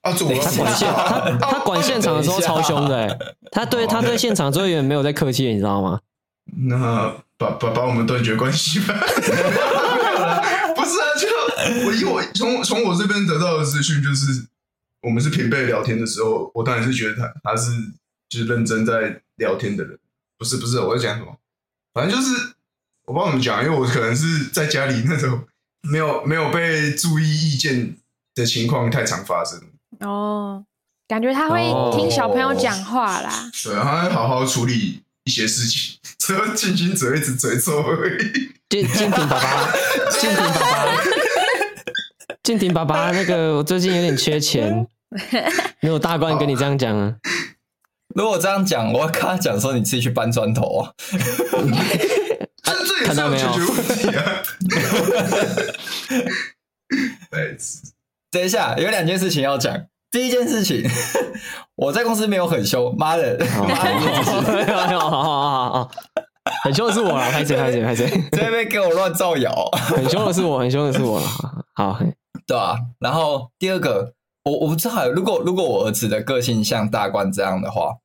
[0.00, 3.18] 啊，主他管现他他管现场的时候超凶的、欸，
[3.52, 6.00] 他对他对现场队员没有在客气，你知道吗？
[6.56, 8.94] 那把把把我们断绝关系吧。
[10.74, 11.28] 不是啊，就
[11.86, 14.46] 我以我从从我这边得到的资讯，就是
[15.02, 17.70] 我们是平辈聊天的时候，我当然是觉得他他是
[18.28, 19.98] 就是认真在聊天的人。
[20.36, 21.36] 不是不是，我在讲什么？
[21.92, 22.54] 反正就是。
[23.06, 25.42] 我不知道怎么讲，因为我可能是在家里那种
[25.80, 27.96] 没有没有被注意意见
[28.34, 29.58] 的情况太常发生。
[30.00, 30.62] 哦，
[31.08, 33.30] 感觉他会听小朋友讲话啦。
[33.30, 38.52] 哦、对，他会好好处理一些事情，只有静心嘴一直嘴臭而已。
[38.68, 39.72] 静静婷爸爸，
[40.20, 41.02] 静婷爸爸，
[42.42, 44.86] 静婷爸爸，那个我最近有点缺钱，
[45.80, 47.16] 没有大官跟你这样讲啊。
[48.14, 50.90] 如果这样讲，我要跟他讲说，你自己去搬砖头啊。
[53.04, 53.48] 看到没有？
[58.30, 59.74] 等一下，有两件事情要讲。
[60.10, 60.82] 第一件事情，
[61.76, 65.90] 我在公司没有很凶，妈的，妈的，好好好好，
[66.64, 71.20] 很凶的是我了，拍谁拍谁拍谁，这边给我乱造谣，很凶的是我，很凶的是我，
[71.74, 71.98] 好，
[72.46, 72.76] 对啊。
[72.98, 74.14] 然后第二个，
[74.48, 77.96] 我我不知道，如果如果我儿子的个性像大冠这样的话，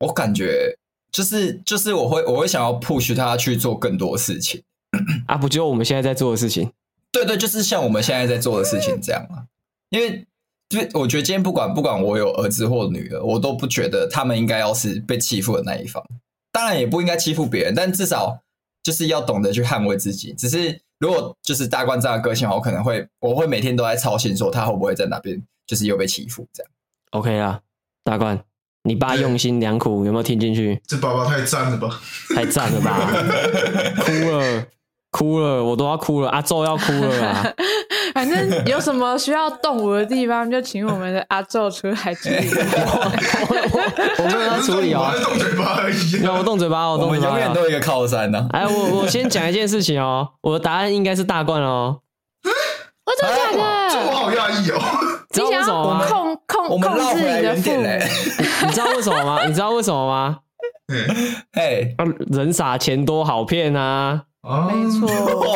[0.00, 0.76] 我感觉。
[1.12, 4.62] 就是就是我会我会想要 push 他去做更多事情
[5.28, 6.72] 啊，不就我们现在在做的事情？
[7.12, 9.44] 对对，就是像我们现在在做的事情这样啊。
[9.90, 10.26] 因为
[10.70, 16.02] 就我觉得今天不管不管我有儿子或女儿，我都不觉得他们应该要是被欺负的那一方。
[16.50, 18.40] 当然也不应该欺负别人，但至少
[18.82, 20.32] 就是要懂得去捍卫自己。
[20.32, 26.72] 只是如果就是大冠这样的个性，我可能会我会每天都在操心，说他会不会在哪边就是又被欺负这样。
[27.10, 27.58] OK 啊，
[28.04, 28.40] 大冠。
[28.84, 30.80] 你爸用心良苦，有没有听进去？
[30.86, 32.00] 这爸爸太赞了吧！
[32.34, 33.10] 太赞了吧！
[34.04, 34.66] 哭了，
[35.10, 36.28] 哭了，我都要哭了。
[36.30, 37.42] 阿宙要哭了啊！
[38.14, 42.50] 反正有什么需要动武的地方，就请我们的阿宙出来处理。
[44.18, 46.22] 我没有要处理哦，动嘴巴而已。
[46.22, 47.26] 让我动嘴巴，我动嘴巴。
[47.26, 48.46] 我们永远都有一个靠山呢。
[48.52, 52.00] 哎，我我先讲一件事情哦，我的答案应该是大冠哦。
[53.04, 53.90] 我真的假的？
[53.90, 54.78] 这我好讶异哦。
[55.30, 56.06] 知道为什么吗？
[56.08, 57.86] 控控控制你的父母，
[58.66, 59.44] 你知道为什么吗？
[59.46, 60.38] 你知道为什么吗？
[61.52, 61.94] 哎，
[62.30, 64.24] 人傻钱多好骗啊！
[64.42, 65.06] 没错，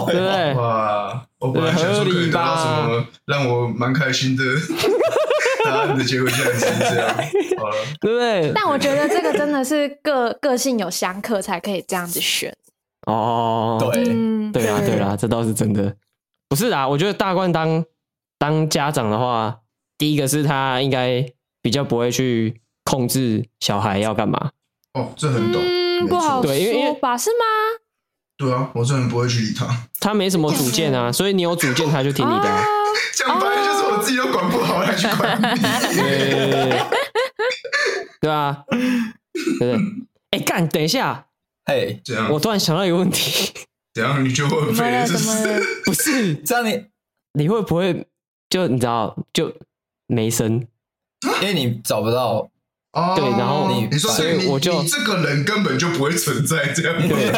[0.06, 0.54] 对不对？
[0.54, 4.44] 哇，我本来想说可以得到什么让我蛮开心的
[5.64, 7.08] 答案的结果，竟然是这样，
[7.58, 8.52] 好了，对不对？
[8.54, 12.54] 但我觉得这个真的是个个性有相克才可以这样子选
[13.06, 13.78] 哦。
[13.92, 14.04] 对，
[14.52, 15.96] 对啊，对啊，这倒是真的。
[16.48, 17.84] 不是啊，我觉得大冠当
[18.38, 19.58] 当家长的话。
[19.98, 21.26] 第一个是他应该
[21.62, 24.50] 比较不会去控制小孩要干嘛
[24.92, 27.44] 哦，这很懂，嗯，不好说对，因为吧是吗？
[28.36, 29.66] 对啊，我真的不会去理他，
[30.00, 32.64] 他没什么主见啊，所以你有主见他就听你的。
[33.14, 35.46] 讲白了就是我自己都管不好，还去管你？
[38.20, 38.78] 对啊，对
[39.52, 39.78] 不对？
[40.30, 41.26] 哎，干，等一下，
[41.64, 43.52] 嘿，这样，我突然想到一个问题，
[43.94, 44.22] 这样？
[44.24, 45.62] 你就会废，是不是？
[45.86, 46.84] 不是，这样你
[47.32, 48.06] 你会不会
[48.50, 49.52] 就你知道就？
[50.08, 50.64] 没声，
[51.42, 52.48] 因为你找不到
[52.96, 53.14] 哦。
[53.14, 57.08] 对，然后你所以我就这个人根本就不会存在这样。
[57.08, 57.30] 对，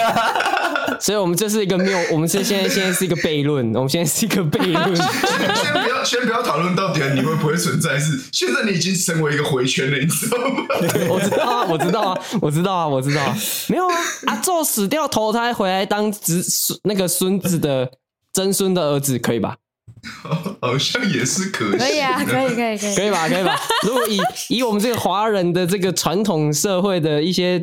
[0.99, 4.97] 所以我们这是一个谬，我们是现在现在是一个悖论，我们现在是一个悖论。
[4.97, 10.65] 先不要先不要讨论到底你会不会存在，是现在你已经成为一个回圈了，你知道吗？
[11.11, 13.37] 我知道啊，我知道啊，我知道啊，我知道啊。
[13.69, 13.95] 没有啊，
[14.27, 17.91] 阿宙死掉投胎回来当子孙那个孙子的
[18.33, 19.57] 曾孙的儿子，可以吧？
[20.61, 23.29] 好像也是可以，可以啊，可以，可以，可以，可以吧？
[23.29, 23.59] 可以吧？
[23.87, 27.63] 如果以以我们这个华人的这个传统社会的一些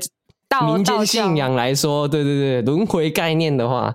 [0.66, 3.94] 民间信仰来说，对对对，轮回概念的话，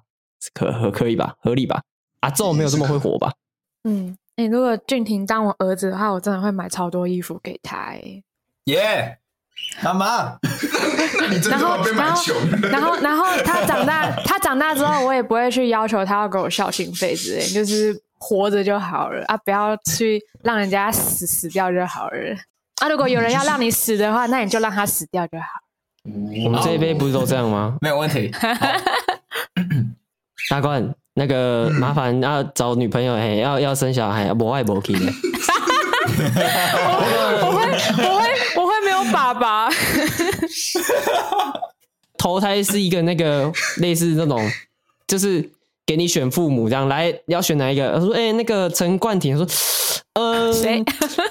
[0.54, 1.34] 可可可以吧？
[1.40, 1.82] 合理吧？
[2.20, 3.32] 阿宙没有这么会活吧？
[3.84, 8.22] 嗯，你、欸，如果俊廷当我儿子的话，我真的会买超多衣服给他、欸。
[8.64, 9.16] 耶，
[9.82, 10.38] 妈妈，
[11.30, 12.36] 你真的要被买穷。
[12.70, 22.16] 然后，然后他长大，他长大之后，我也不会去要求他要给我孝心费之类，就是活着就好了啊，不要去让人家死死掉就好了
[22.82, 22.88] 啊。
[22.88, 25.46] 如果有人要让你死的话，那你就让他死掉就好。
[26.44, 27.76] 我们这一辈不是都这样吗？
[27.80, 28.30] 没有问题。
[30.48, 35.00] 大冠，那个麻烦要找女朋友，哎，要要生小孩，不爱不去的。
[36.20, 37.64] 我会，
[38.06, 39.70] 我会，我会没有爸爸。
[42.18, 44.38] 投胎是一个那个类似那种，
[45.06, 45.48] 就是
[45.90, 47.92] 给你选父母这样来，要选哪一个？
[47.94, 49.44] 他说，哎，那个陈冠廷说，
[50.14, 50.84] 呃，谁？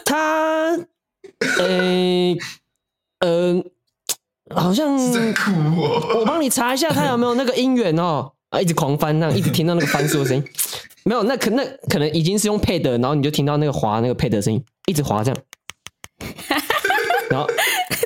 [0.04, 0.78] 他，
[1.60, 2.36] 呃，
[3.22, 3.64] 呃。
[4.54, 8.30] 好像我帮你查一下，他有没有那个姻缘哦？
[8.50, 10.44] 啊，一直狂翻，那样一直听到那个翻书的声音，
[11.06, 15.42] 没有，那可那可能已经是用配的然后你就听到那个滑那个 pad 的声音，一直滑这样，
[17.32, 17.48] 然后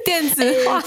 [0.05, 0.83] 电子化。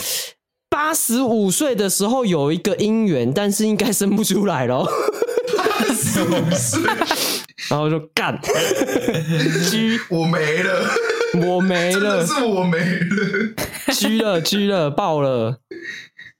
[0.68, 4.84] 八十五岁的时候有一个姻缘，但是应该生不出来了。
[5.56, 6.82] 八十五岁，
[7.70, 10.90] 然后就干，狙 我没了。
[11.34, 13.54] 我没了，是我没了，
[13.88, 15.58] 狙了狙了爆了。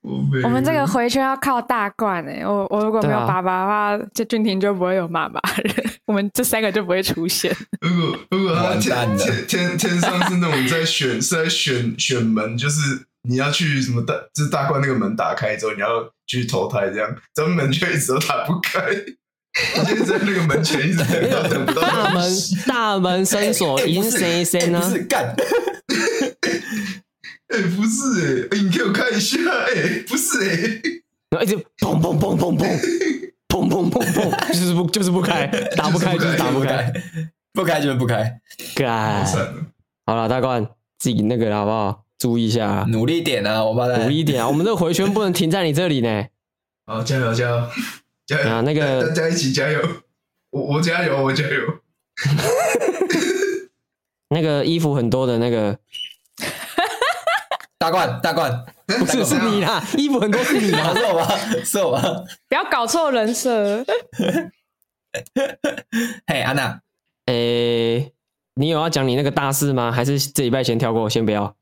[0.00, 0.48] 我没了。
[0.48, 5.74] 我们这个回圈要靠大冠哎、欸，我我如果没有爸爸的话，这、啊、俊廷就不会有妈妈了，
[6.06, 7.54] 我们这三个就不会出现。
[7.80, 15.88] 如果如果他天天天天上是那种在选是在选选门，就是你要去什么大，就是大冠那个门打开之后，你要
[16.26, 18.80] 去投胎这样，咱们门却一直都打不开。
[19.78, 22.30] 我就在那个门前一直等到等不到大门
[22.66, 24.90] 大门深锁，已经谁谁呢？
[24.92, 25.34] 是干，
[27.48, 30.80] 哎，不是哎，你给我看一下，哎，不是哎，
[31.30, 32.78] 然后一直砰砰砰砰砰
[33.48, 36.92] 砰砰砰砰，就是不就是不开，打不开就是打不开，
[37.54, 38.38] 不开就是不开，
[38.74, 39.24] 干，
[40.04, 42.05] 好了，大冠自己那个好不好？
[42.18, 46.24] 注意一下，努力点啊，我爸在，努力点啊，我们这个回圈不能停在你这里呢。
[46.86, 47.68] 好， 加油加油！
[48.26, 48.48] 加油！
[48.48, 49.80] 啊，那个大家一起加油！
[50.50, 51.50] 我我加油，我加油！
[54.30, 55.78] 那个衣服很多的那个
[57.78, 59.82] 大冠，大冠，不是是你啦！
[59.96, 61.28] 衣服很多是你啦，是我吗？
[61.64, 62.02] 是我吗？
[62.48, 63.84] 不要搞错人设。
[66.26, 66.80] 嘿，安娜，
[67.26, 68.12] 诶，
[68.54, 69.92] 你有要讲你那个大事吗？
[69.92, 71.08] 还是这礼拜先跳过？
[71.10, 71.54] 先不要。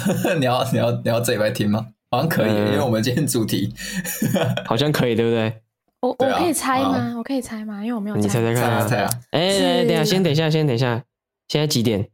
[0.38, 1.86] 你要你要你要这礼拜听吗？
[2.10, 3.72] 好像可以，因为我们今天主题
[4.66, 5.62] 好像可以，对不对？
[6.00, 7.14] 我我可以猜吗？
[7.16, 7.80] 我可以猜吗？
[7.82, 8.22] 因为我没有猜。
[8.22, 9.10] 你猜猜看，猜啊！
[9.30, 11.02] 哎，等下，先等一下，先等一下。
[11.48, 12.08] 现在几点？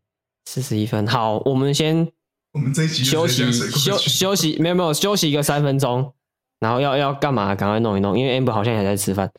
[0.46, 1.06] 四十一分。
[1.06, 2.06] 好，我们先
[2.52, 6.12] 我们这一集休息休休息，没有没有休息一个三分钟。
[6.60, 7.54] 然后要要干嘛？
[7.54, 9.30] 赶快弄一弄，因为 Amber 好像也在吃饭，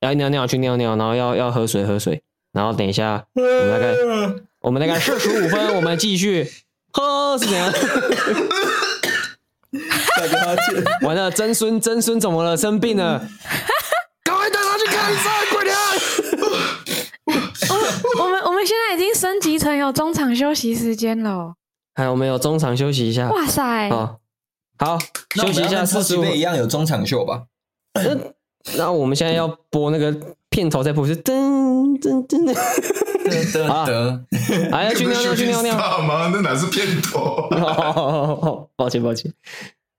[0.00, 2.22] 要尿尿去尿尿，然后要要喝水喝水。
[2.52, 3.94] 然后等一下，我们大概
[4.60, 6.48] 我们大概四十五分， 我们继续
[6.92, 7.72] 喝是怎样？
[11.02, 12.56] 完了，曾孙曾孙怎么了？
[12.56, 13.18] 生病了。
[14.24, 15.76] 赶快带他去看医生，快点！
[17.28, 21.54] 我我们我们现在已经升级成有中场休息时间了。
[21.94, 23.28] 还我们有中场休息一下。
[23.30, 23.90] 哇塞！
[23.90, 24.18] 好，
[24.78, 24.98] 好，
[25.34, 26.24] 休息一下四十五。
[26.24, 27.44] 一样有中场秀吧？
[27.94, 28.16] 那
[28.76, 30.14] 那我们现在要播那个
[30.48, 32.56] 片头，再播是噔噔噔噔
[33.30, 34.24] 噔噔。
[34.72, 36.30] 哎呀，去尿尿去尿尿吗？
[36.32, 37.48] 那哪是片头？
[38.76, 39.32] 抱歉抱歉。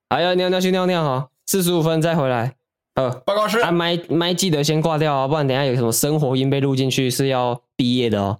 [0.10, 2.56] 哎呀，尿尿去尿尿哈，四十五分再回来。
[2.96, 8.40] 呃，报告师，啊麦麦记得先挂掉啊，不然等下有什么生活音被录进去是要毕业的哦。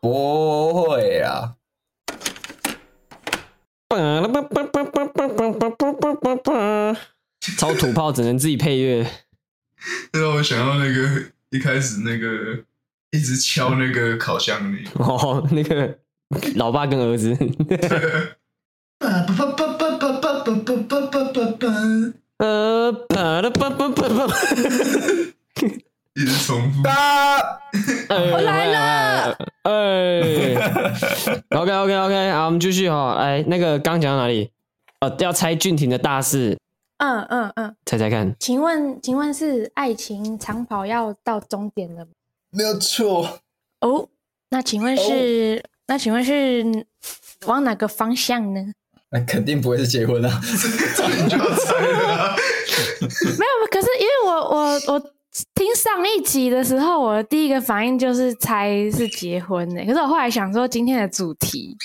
[0.00, 1.54] 不，不会啊。
[7.56, 9.06] 超土炮，只能自己配乐。
[10.12, 12.64] 这让我想到那个一开始那个
[13.14, 15.96] 一直敲那个烤箱里 哦，那个
[16.56, 17.36] 老爸跟儿子。
[22.38, 24.26] 呃，啪啦啪啪啪啪，
[26.14, 26.82] 一直重复。
[28.10, 29.38] 我来了。
[29.62, 29.70] 哎
[31.50, 33.14] ，OK OK OK，好，我们继续哈。
[33.20, 34.50] 哎，那个刚讲到哪里？
[35.00, 36.58] 哦，要猜俊廷的大事。
[36.98, 38.34] 嗯嗯嗯，猜猜看。
[38.40, 42.10] 请问，请问是爱情长跑要到终点了吗？
[42.54, 43.40] 没有错。
[43.80, 44.08] 哦，
[44.50, 45.62] 那请问是？
[45.86, 46.64] 那请问是
[47.46, 48.60] 往哪个方向呢？
[49.10, 50.40] 那肯定不会是结婚啊！
[53.38, 54.98] 没有，可是因为我我我
[55.54, 59.84] 听上一集的时候，我的第一个反应就是猜是结婚呢。
[59.84, 61.76] 可是我后来想说今天的主题，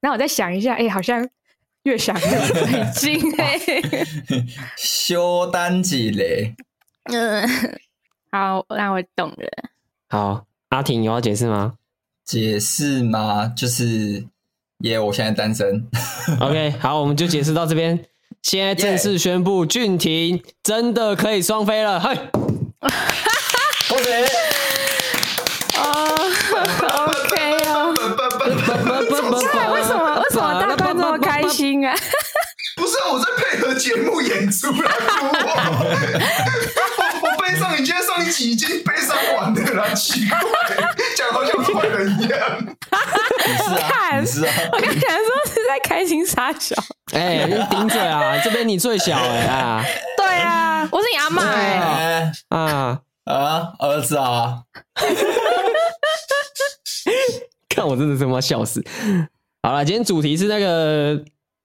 [0.00, 1.28] 然后我再想一下，哎、欸，好像
[1.82, 2.22] 越想越
[2.54, 3.58] 费劲哎。
[4.78, 6.54] 修单子嘞。
[7.04, 7.48] 嗯，
[8.30, 9.70] 好，那我懂了。
[10.10, 11.74] 好，阿婷有要解释吗？
[12.24, 13.46] 解释吗？
[13.54, 14.24] 就是
[14.78, 15.86] 耶，我现在单身。
[16.40, 18.02] OK，好，我们就解释到这边。
[18.42, 22.00] 现在正式宣布，俊廷真的可以双飞了。
[22.00, 22.14] 嘿，
[23.88, 24.10] 恭喜！
[25.76, 26.16] 哦
[26.94, 27.94] ，OK 哦。
[29.10, 29.38] 为什么？
[29.72, 29.82] 为
[30.30, 31.94] 什么大家这么开心啊？
[32.76, 34.72] 不是啊，我在配合节目演出
[37.48, 40.38] 悲伤，你今天上一集已经悲伤完了啦，奇怪，
[41.16, 42.40] 讲好像坏人一样。
[42.60, 44.52] 你是啊，你是啊。
[44.70, 46.76] 我刚才说是在开心傻笑。
[47.14, 48.38] 哎，你顶嘴啊！
[48.44, 49.82] 这边你最小哎啊！
[50.18, 54.64] 对啊，我是你阿妈哎啊啊，儿子啊！
[57.70, 58.84] 看我真的是他妈笑死！
[59.62, 61.18] 好了，今天主题是那个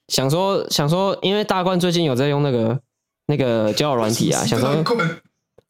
[0.08, 2.80] 想说想说，因为大冠最近有在用那个
[3.28, 4.82] 那个交友软体啊，想说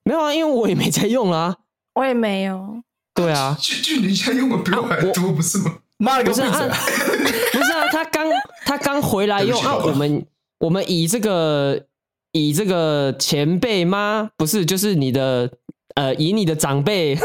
[0.04, 1.58] 没有啊，因为我也没在用啦，
[1.96, 2.82] 我也没有。
[3.14, 5.78] 对啊，就就你现在用的比我还多，不是吗？
[5.98, 6.52] 妈了个不是啊，
[7.52, 8.28] 不是啊，他刚
[8.66, 10.26] 他刚回来用啊，我们
[10.60, 11.86] 我们以这个
[12.32, 14.32] 以这个前辈吗？
[14.36, 15.50] 不是，就是你的
[15.96, 17.16] 呃，以你的长辈，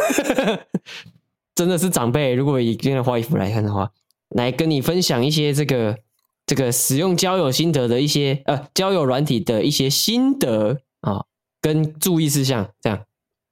[1.57, 2.35] 真的是长辈。
[2.35, 3.91] 如果以今天的话衣服来看的话，
[4.29, 5.97] 来跟你分享一些这个
[6.47, 10.77] 这个使用交友心得的一些呃交友软体的一些心得啊，
[11.73, 12.99] 跟注意事项，这样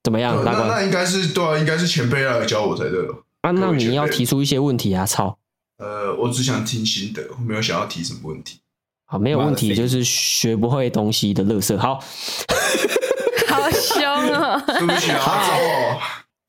[0.02, 0.42] 怎么样？
[0.44, 3.06] 那那应该是对啊，应该是前辈来教我才对。
[3.42, 5.04] 啊，那你要提出一些问题啊！
[5.06, 5.38] 操，
[5.78, 8.60] 呃，我只想听心得，我没有想要提什么问题。
[9.04, 11.76] 好，没有问题，就是学不会东西的垃圾。
[11.78, 12.00] 好，
[13.46, 14.02] 好凶
[14.34, 14.60] 哦！
[14.66, 15.60] 对不起啊，好。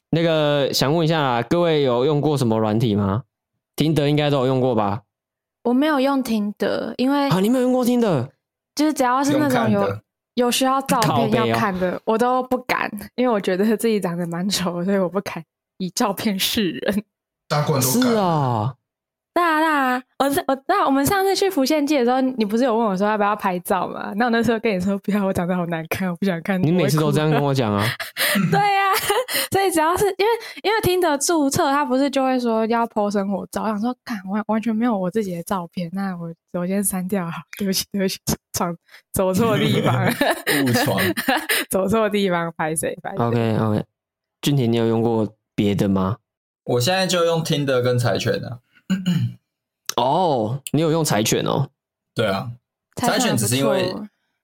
[0.09, 3.23] 那个想问一下啦，各位有用过什么软体吗？
[3.75, 5.01] 听得应该都有用过吧？
[5.63, 8.29] 我没有用听得，因为啊，你没有用过听得，
[8.73, 9.99] 就是只要是那种有
[10.37, 15.43] 有需要照片要看的，我都不敢，因为我觉得自己长得蛮丑，所以我不敢。
[15.79, 17.03] 以照片示人，
[17.47, 18.86] 大冠都是啊，对
[19.41, 24.11] 啊，大啊，我是我那我们上次去福建记的时候，你不是有问我说要不要拍照吗？
[24.15, 26.61] 那我那时候跟你说不要，我长得好难看，我不想看。
[26.61, 27.83] 你每次都这样跟我讲啊？
[28.51, 28.93] 对呀、啊，
[29.51, 30.31] 所以只要是因为
[30.63, 38.17] 因为听的注册，他不是就会说要 po 生活照，我想说看完完全没有我自己的照片，那我我先删掉好，对不起对不起，
[38.53, 38.75] 闯
[39.13, 40.99] 走错地方，误闯，
[41.69, 43.23] 走错地方拍谁拍谁。
[43.23, 43.85] OK OK，
[44.41, 45.27] 俊廷，你有用过？
[45.57, 46.17] 别的吗？
[46.65, 48.59] 我现在就用听的跟柴犬的。
[49.97, 51.69] 哦，你有用柴犬哦？
[52.13, 52.51] 对啊，
[52.95, 53.93] 柴犬只是因为，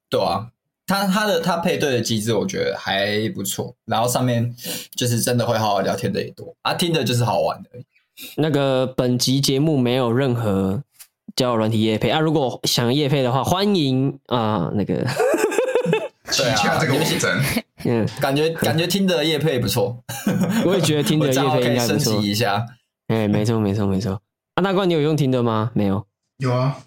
[0.10, 0.50] 对啊，
[0.86, 4.56] 它它的它配对的机制我觉得还不错，然后上面
[4.96, 7.70] 就是真的会好好聊天的也多啊，听的就是好玩的。
[8.38, 10.84] 那个本集节目没有任何
[11.36, 15.06] 交友软体业配啊，如果想业配的话，欢迎啊、呃，那个。
[16.36, 17.40] 对啊，这个网站，
[17.86, 20.04] 嗯，感觉感觉听的业配不错，
[20.66, 22.66] 我也觉得听的业配应该 升级一下。
[23.08, 24.20] 哎，没错没错没错。
[24.56, 25.72] 啊，大冠，你有用听的吗？
[25.74, 26.06] 没有。
[26.38, 26.78] 有啊，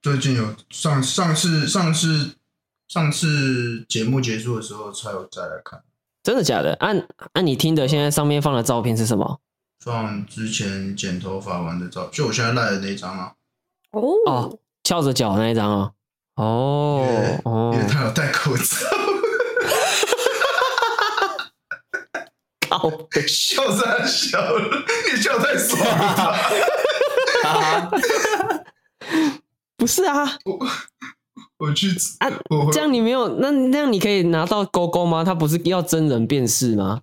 [0.00, 2.36] 最近有上上次上次
[2.88, 5.82] 上次节目结束的时候才有再来看。
[6.22, 6.72] 真的假的？
[6.80, 9.38] 按、啊、按、啊、你听的，现在上面放的照片是什么？
[9.84, 13.32] 放之前剪头发完的照，就我现在赖的那一张啊。
[13.90, 15.90] 哦哦，翘着脚那一张啊。
[16.36, 17.06] 哦、
[17.44, 18.64] 哦，因为他有戴口罩，
[22.70, 22.90] 靠，
[23.28, 26.79] 笑啥笑了，你笑太爽了。
[27.44, 27.90] 啊、
[29.76, 30.58] 不是啊，我
[31.58, 31.88] 我去
[32.18, 32.28] 啊，
[32.72, 35.24] 这样你没有，那那样你可以拿到勾勾吗？
[35.24, 37.02] 他不是要真人辨识吗？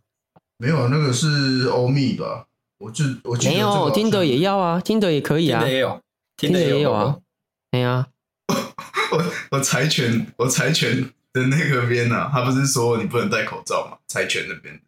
[0.58, 2.46] 没有，那个是欧米吧？
[2.80, 6.02] 我就我没有，听的也要啊，听的也可以啊，听得也有，
[6.38, 7.18] 听得也有啊，
[7.72, 8.08] 哎呀。
[9.10, 13.98] 我我柴犬我柴犬的那个边呢、啊，他不是说你不能戴口罩吗？
[14.08, 14.82] 柴犬那边的，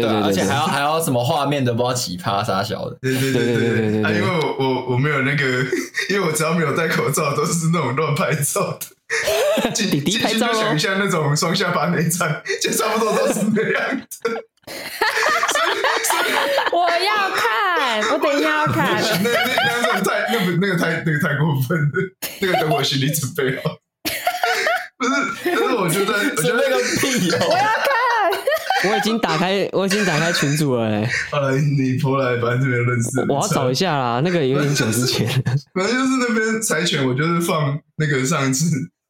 [0.00, 5.44] 对，而且还要还要什么画面的，不知道奇葩啥小的，对对对对对对啊，因为我我我没有那个，
[6.08, 8.86] 因为我只要没有戴口罩，都是那种乱拍照的。
[9.74, 14.06] 弟弟拍照就想一下那种双下巴那张，就差不多都是那样的。
[16.72, 19.02] 我要看，我等一下要看。
[19.22, 19.34] 那那
[19.82, 21.86] 那个太那不那个太那个太过分了，
[22.40, 23.76] 那个等我心理准备好。
[24.96, 25.10] 不是，
[25.44, 27.36] 但是我觉得我觉得那个屁哦！
[27.50, 27.99] 我要看。
[28.88, 31.08] 我已经打开，我已经打开群主了嘞。
[31.30, 33.20] 好了，你过来，反正这边认识。
[33.28, 35.28] 我要找一下啦，那个有点久之前。
[35.74, 38.64] 反正就是那边柴犬，我就是放那个上一次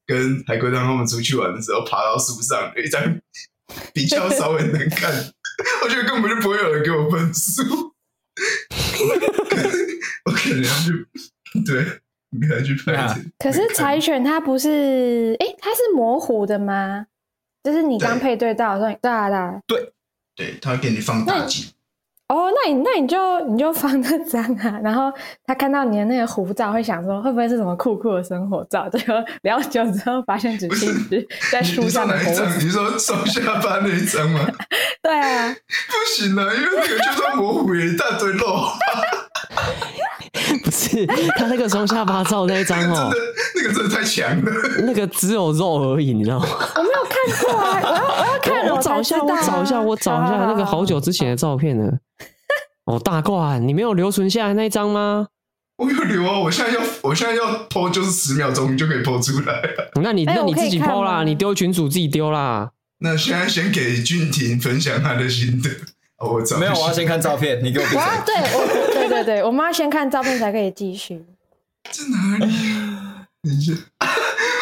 [0.07, 3.03] 跟海龟汤他们出去玩的时候，爬到树上有一张
[3.93, 5.12] 比较稍微能看。
[5.85, 7.62] 我觉得根本就不会有人给我分数，
[10.25, 11.07] 我可能要去，
[11.66, 11.85] 对，
[12.31, 13.14] 你可能去拍。
[13.39, 17.07] 可是柴犬它不是，哎、欸，它是模糊的吗？
[17.63, 19.93] 就是你刚配对到的时候，对啊，对啊，对，
[20.37, 21.67] 对，他会给你放大镜。
[22.29, 25.13] 哦，那你那你就你就放那张啊，然后
[25.45, 28.89] 他看到你的那个胡照，会想说会不会是什么酷酷的生活照？
[28.89, 32.47] 结果聊久之后发现只是一只在树上的猴子。
[32.65, 34.49] 你说上下巴那一张吗？
[35.03, 35.53] 对啊，
[35.89, 38.47] 不行啊，因为那个就算模糊也一大堆肉。
[40.64, 41.05] 不是
[41.37, 43.11] 他那个双下巴照那一张哦，
[43.57, 44.53] 那个真的太强了，
[44.85, 46.47] 那个只有肉而已，你知道吗？
[46.76, 51.91] 我没有看过啊，我要我要看我，我找一下，我找一下，我找一下那个好久之前的照片呢。
[52.85, 55.26] 哦，大冠，你没有留存下来那一张吗？
[55.78, 59.62] 我有留啊，我现在要，我现在要 po 就是十秒钟就可以 po 出来。
[60.03, 62.70] 那你那你自己 po 啦，你丢群主自己丢啦。
[63.01, 65.70] 那现在先给俊廷分享他的心得。
[66.21, 67.59] 我找没有，我要先看照片。
[67.64, 67.99] 你给我闭嘴。
[67.99, 71.25] 啊，对，我对对对，我们要先看照片才可以继续。
[71.91, 72.53] 在哪里？
[73.43, 73.73] 等一下，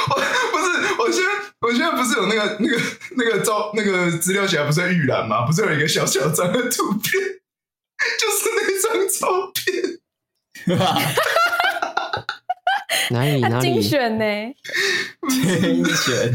[0.08, 0.14] 我
[0.52, 1.28] 不是，我现在
[1.60, 2.80] 我现在不是有那个那个
[3.16, 5.44] 那个照那个资料夹不是在预览吗？
[5.44, 7.12] 不是有一个小小张的图片？
[8.20, 10.78] 就是那张照片，
[13.10, 14.24] 哪里哪里精选呢？
[15.28, 16.32] 精选。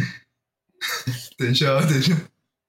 [1.38, 2.14] 等一下，等一下，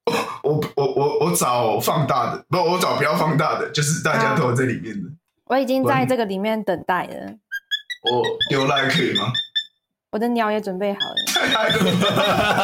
[0.42, 5.08] 我我我我找放大的，不，我找不要放大的，就是大家都在里面的。
[5.44, 7.14] 我已经在这个里面等待了。
[8.02, 9.32] 我丢赖可以吗？
[10.10, 11.14] 我的鸟也准备好了。
[11.32, 11.78] 太嗨了！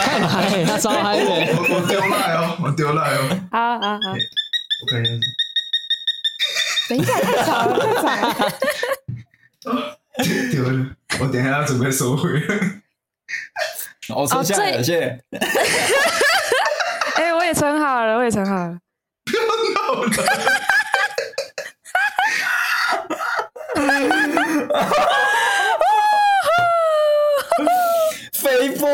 [0.00, 1.24] 太嗨，他超嗨的。
[1.24, 1.34] 我
[1.74, 3.48] 我丢赖哦，我丢赖哦。
[3.50, 5.10] 好好好，我看一下。
[6.88, 9.98] 等一下，太吵了，太吵了！
[10.52, 10.86] 丢了，
[11.20, 12.54] 我等一下要准备收回了。
[14.14, 15.24] 我存下来了，谢谢。
[17.50, 18.78] 哎，我也存好了，我也存好了。
[19.24, 19.42] 不要
[19.74, 20.10] 闹了！
[28.32, 28.86] 飞波！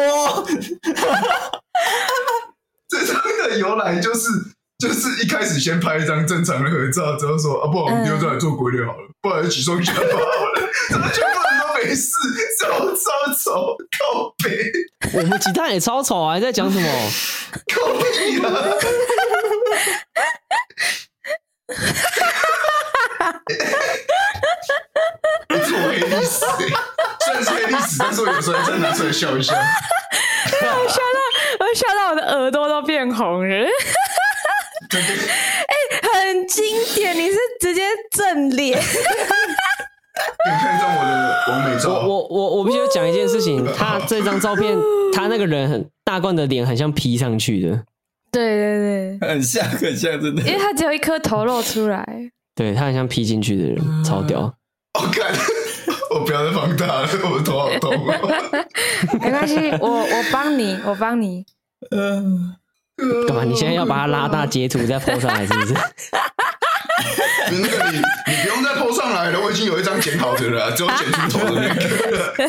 [2.89, 4.31] 这张的由来就是。
[4.79, 12.11] 就是一开始先拍一张正常的合照，之后说啊，不然我们丢出来做攻略好了，嗯、不然举双下巴好了，怎么全部人都没事，
[12.59, 13.05] 超超
[13.35, 14.49] 丑，靠北。
[15.13, 16.89] 我们吉他也超丑啊，你在讲什么？
[17.75, 18.49] 靠屁啊！
[25.67, 26.41] 做黑历史，
[27.25, 29.55] 虽然是黑历史，但是我有时候再拿出来笑一笑。
[29.55, 31.21] 我笑到，
[31.61, 33.55] 我笑到我的耳朵都变红了。
[33.57, 35.75] 哎、欸，
[36.13, 36.65] 很经
[36.95, 37.15] 典！
[37.17, 39.36] 你是直接正脸，你看上我
[41.85, 44.77] 我我我我必须要讲一件事情， 他这张照片，
[45.13, 47.83] 他那个人很大冠的脸很像 P 上去的。
[48.33, 50.43] 对对对，很像很像，真的。
[50.43, 52.31] 因为他只有一颗头露出来。
[52.55, 54.53] 对，他很像 P 进去的人，超屌。
[54.99, 55.33] 我看，
[56.15, 57.93] 我不要再放大了，我头好痛。
[59.21, 61.45] 没关系，我我帮你，我帮你。
[61.91, 62.55] 嗯。
[63.29, 63.45] 干嘛？
[63.45, 65.75] 你现在要把它拉大截图再 po 上来，是不是？
[67.53, 71.81] 那个你你不用再 po 上来了，我已经有一张剪好的了，只有剪出头的那个。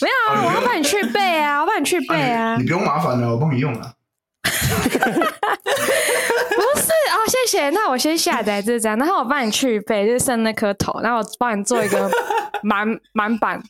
[0.00, 2.56] 没有啊，我要帮你去背啊，我帮你去背啊。
[2.56, 3.92] 你不用麻烦了，我帮你用了。
[4.48, 4.50] 不
[6.80, 7.70] 是啊，谢谢。
[7.70, 12.10] 那我先下载这张，然后我帮你去背，就是剩那颗头，然后我帮你做一个
[12.62, 13.62] 满满版。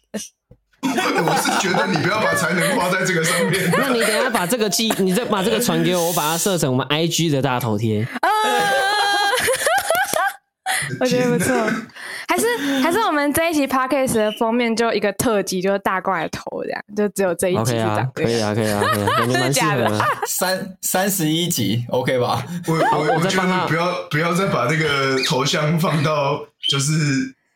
[0.81, 3.69] 我是觉得你不要把才能花在这个上面。
[3.77, 8.03] 那你等一下把这个记，你再把这个传给我，我把它设成我们 IG 的大头贴。
[8.21, 8.29] 啊，
[11.01, 11.55] 我觉得不错。
[12.29, 12.47] 还是
[12.83, 17.73] 还是我们这一期 Podcast 的封面就一个特辑，就是大怪的头这样，就只有这一集。
[17.73, 20.05] OK 啊，可以啊，可以啊，可以啊， 感觉蛮适合的。
[20.27, 22.45] 三三十一集，OK 吧？
[22.67, 26.93] 我我我觉得不要不要再把那个头像放到就是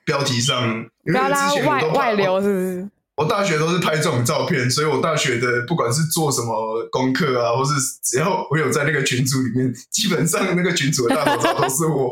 [0.05, 2.89] 标题上，不要让外外流，是不是？
[3.15, 12.11] 我大学都是拍这种照片，所以我大学的不管是做什么功课啊，或是只要我有在那个群组里面，基本上那个群组的大头照都是我。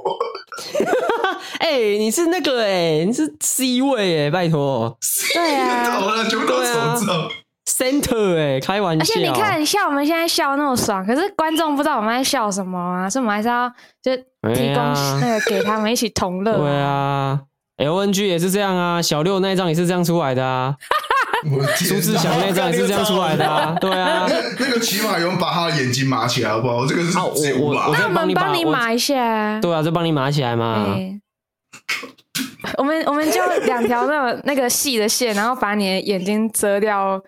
[1.58, 4.96] 哎、欸，你是那个哎、欸，你是 C 位哎、欸，拜托。
[5.34, 7.28] 对啊，好了，全部都是手照。
[7.66, 9.02] Center 哎、欸，开玩笑。
[9.02, 13.70] 而且你看，像我们现在笑那么爽，可是观众不知道我们在笑什么啊，所以我们还是要
[14.02, 14.16] 就
[14.54, 16.58] 提供那个给他们一起同乐。
[16.58, 17.40] 对啊。
[17.78, 20.74] LNG 也是这样啊，小六那一张也是这样出来的啊，
[21.76, 24.26] 苏志祥那张也是这样出来的啊，对啊，
[24.58, 26.86] 那个起码有人把他的眼睛码起来好不好？
[26.86, 30.96] 这个是我我我再帮你帮你码一下，对啊，再帮你码起来嘛。
[32.76, 37.20] 我们我们就两条那种那个细的线，然后把你的眼睛遮掉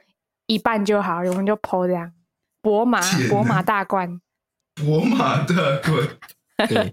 [0.47, 2.13] 一半就好，我们就 po 这样。
[2.61, 4.21] 博马博马大冠，
[4.77, 6.93] 博马大冠，对，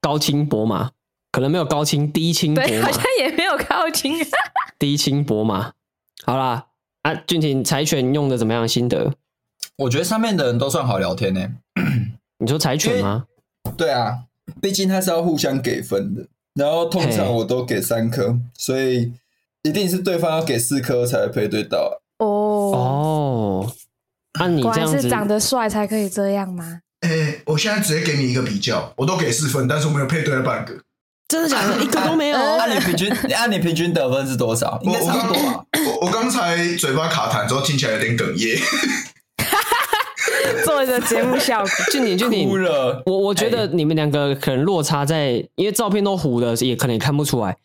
[0.00, 0.90] 高清博马。
[1.30, 4.14] 可能没有高清，低清博马，好像也没有高清。
[4.78, 5.72] 低清博马，
[6.24, 6.66] 好啦，
[7.02, 8.66] 啊，俊廷柴犬用的怎么样？
[8.66, 9.12] 心得？
[9.76, 11.48] 我觉得上面的人都算好聊天呢。
[12.38, 13.24] 你说柴犬吗？
[13.76, 14.18] 对啊，
[14.60, 16.26] 毕竟它是要互相给分的。
[16.54, 19.12] 然后通常我都给三颗，所以
[19.62, 22.00] 一定是对方要给四颗才会配对到。
[22.18, 22.26] 哦
[22.74, 23.72] 哦，
[24.40, 26.80] 那你这样子是长得帅才可以这样吗？
[27.00, 30.74] 哎、欸，我现在直接给你一个比较，我都给四分，但是我没有配对了半个。
[31.28, 31.80] 真的假的？
[31.80, 32.38] 一个都没有？
[32.38, 34.80] 那、啊啊、你平均，那、啊、你平均得分是多少？
[34.82, 35.64] 应该差不多吧。
[36.00, 38.56] 我我刚才嘴巴卡痰之后，听起来有点哽咽。
[40.64, 42.48] 做一个节目效果，俊你俊廷，
[43.06, 47.56] 我我觉得你们两个可能落差在，因为照片都糊的，也可能也看不出来。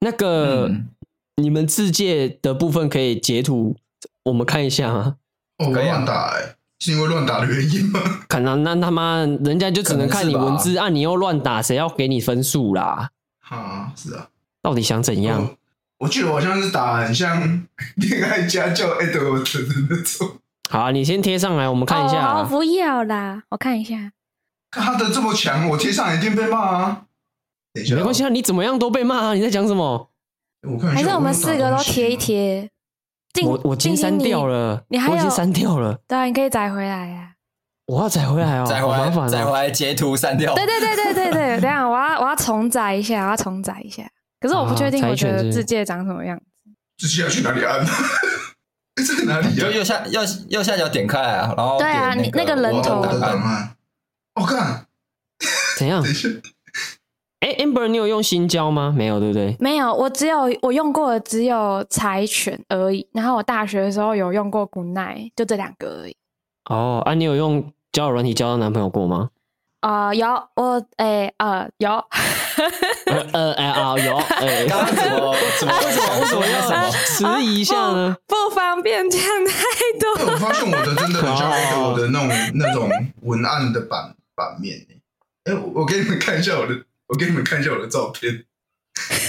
[0.00, 0.88] 那个、嗯、
[1.36, 3.76] 你们自介的部分可以截图，
[4.24, 5.16] 我们看一下吗？
[5.58, 8.00] 哦，乱打哎、欸，是因为乱打的原因吗？
[8.28, 13.10] 可能那他妈人家就只能看你文字，啊，你又乱打，谁要给你分数啦？
[13.48, 14.28] 啊，是啊，
[14.62, 15.42] 到底想怎样？
[15.42, 15.56] 我，
[15.98, 20.38] 我记得我好像是打很像 恋爱家教 Edward 的那种。
[20.70, 22.34] 好、啊，你先贴上来，我们看一下。
[22.34, 24.12] 哦，不要啦，我看一下。
[24.70, 27.02] 他的这么强，我贴上一定被骂啊。
[27.72, 29.34] 等一下，没关系啊，你怎么样都被骂啊！
[29.34, 30.10] 你在讲什么？
[30.68, 32.70] 我看一下，还是我们四个都贴一贴。
[33.44, 35.98] 我我已经删掉了，你还有我已经删掉了。
[36.06, 37.32] 对啊，你可以载回来呀、啊。
[37.86, 40.54] 我要载回来哦，载回来，载、喔、回来截图删掉。
[40.54, 44.02] 对对对对对对，等下我要我要重载一下，我要重载一下。
[44.40, 46.44] 可是我不确定，我觉得自介长什么样子。
[46.98, 47.84] 自介要去哪里按？
[48.96, 49.52] 这是哪里、啊？
[49.56, 53.76] 就右下右右下角点开啊，然后、那个、对啊，你那个人头的档案，
[54.34, 54.86] 我看
[55.76, 56.04] 怎样？
[57.40, 58.92] 哎、欸、，Amber，你有用新交吗？
[58.96, 59.56] 没有，对不对？
[59.60, 63.08] 没有，我只有我用过的只有柴犬而已。
[63.12, 66.16] 然后我大学的时候有用过 Goodnight，就这两个而已。
[66.68, 69.30] 哦，啊，你有用交友软体交到男朋友过吗？
[69.80, 70.26] 啊、呃，有，
[70.56, 71.90] 我哎呃有。
[73.32, 78.16] 呃哎啊有哎， 刚刚怎么怎么为什么为什么要什么迟疑一下呢？
[78.26, 79.62] 不，方便讲太
[80.00, 80.32] 多。
[80.32, 82.90] 我发现我的真的很像我的那种那种
[83.22, 84.84] 文案的版版面
[85.44, 86.74] 哎，我给你们看一下我的，
[87.06, 88.44] 我给你们看一下我的照片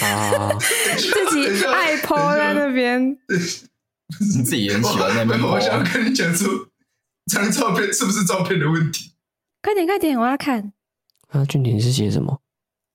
[0.02, 0.50] 啊，
[0.97, 3.38] 自己爱 po 在那边，你
[4.43, 5.39] 自己也很喜欢那边。
[5.39, 6.50] 我想跟你讲说，
[7.32, 9.12] 这张照片是不是照片的问题？
[9.62, 10.72] 快点快点，我要看。
[11.30, 12.41] 啊，俊廷是写什么？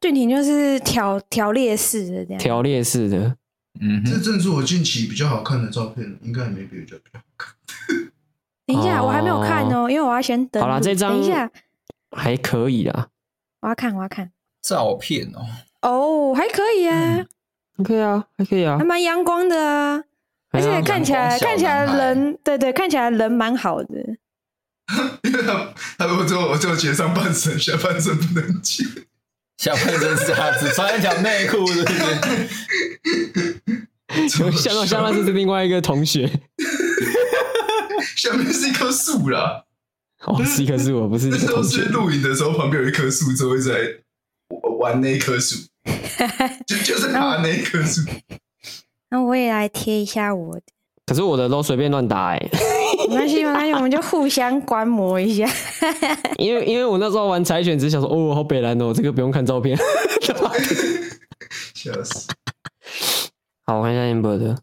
[0.00, 3.36] 俊廷就是条条列式的这样，条列式的，
[3.80, 7.54] 嗯，这正是我近期比较好看的照片，应该也没别的比较好看。
[8.66, 10.62] 等一下，我还没有看哦，因为我要先等。
[10.62, 11.50] 好啦，这张等一下
[12.10, 13.08] 还可以啦。
[13.60, 15.46] 我要看，我要看照片哦。
[15.82, 17.24] 哦，还可以啊，
[17.76, 20.02] 还可以啊，还可以啊，还蛮阳光的啊，
[20.50, 24.16] 而且看起来看起来人，对对，看起来人蛮好的。
[25.24, 28.84] 因为他他说我就我就截上半身，下半身不能截。
[29.56, 31.84] 下半身是这样子，穿一条内裤，是
[34.42, 34.58] 不是？
[34.58, 36.28] 下到下半身是另外一个同学，
[38.16, 39.64] 下面是一棵树啦。
[40.24, 41.28] 哦，是一棵树，我不是。
[41.28, 43.72] 那时候是录影的时候，旁边有一棵树，就会在
[44.80, 45.56] 玩那棵树，
[46.66, 48.02] 就就是爬那棵树。
[49.10, 50.62] 那我也来贴一下我的。
[51.06, 52.50] 可是我的都随便乱打哎、欸，
[53.14, 55.46] 没关系没关系，我们就互相观摩一下。
[56.38, 59.76] 因为因为我那时候玩柴犬，只是想说哦，好北蓝哦，这个不用看照片。
[61.74, 62.28] 笑死！
[63.66, 64.56] 好，我看一下 Amber 的，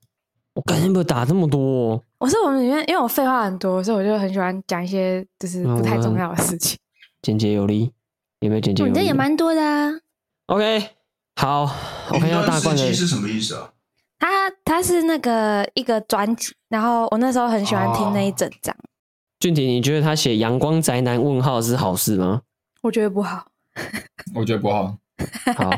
[0.56, 2.04] 我感觉 Amber 打这么多、哦。
[2.20, 6.78] 我是我们里面，因为我废话很多，所以我就很喜欢讲一些就是不太重要的事情。
[7.22, 7.91] 简洁有力，
[8.39, 8.91] 有没有简洁有力？
[8.93, 9.91] 你这也蛮多的啊。
[10.47, 10.89] OK，
[11.36, 11.64] 好，
[12.12, 13.72] 我看一下大冠的是什么意思啊？
[14.22, 18.74] 他他是那个一个专辑，然后我那时候很喜欢听那一整张。
[19.40, 22.44] 俊廷，你觉得他写“阳光宅男”问号是好事吗？
[22.84, 23.48] 我觉得不好。
[24.36, 24.96] 我觉得不好。
[25.58, 25.72] 好，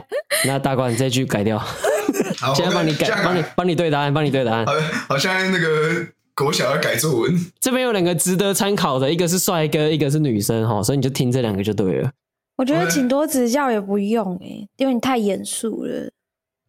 [0.46, 1.58] 那大冠这句改掉。
[2.54, 4.66] 现在帮你改，帮你帮你对答案，帮你对答案。
[5.08, 7.34] 好像那个狗小要改作文。
[7.62, 12.12] 这边有两个值得参考的，一个是帅哥，一个是女生哈，所以你就听这两个就对了。
[12.58, 16.12] 我觉得请多指教也不用哎，因为你太严肃了。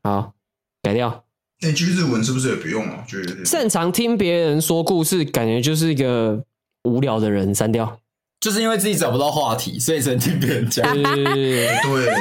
[0.04, 0.34] 好，
[0.80, 1.23] 改掉。
[1.64, 3.02] 那句日文是不是也不用啊？
[3.08, 6.38] 觉得擅长听别人说故事，感觉就是一个
[6.82, 7.98] 无聊的人，删掉。
[8.40, 10.84] 就是因为自己找不到话题，所以只能听别人讲。
[10.92, 11.68] 对，对，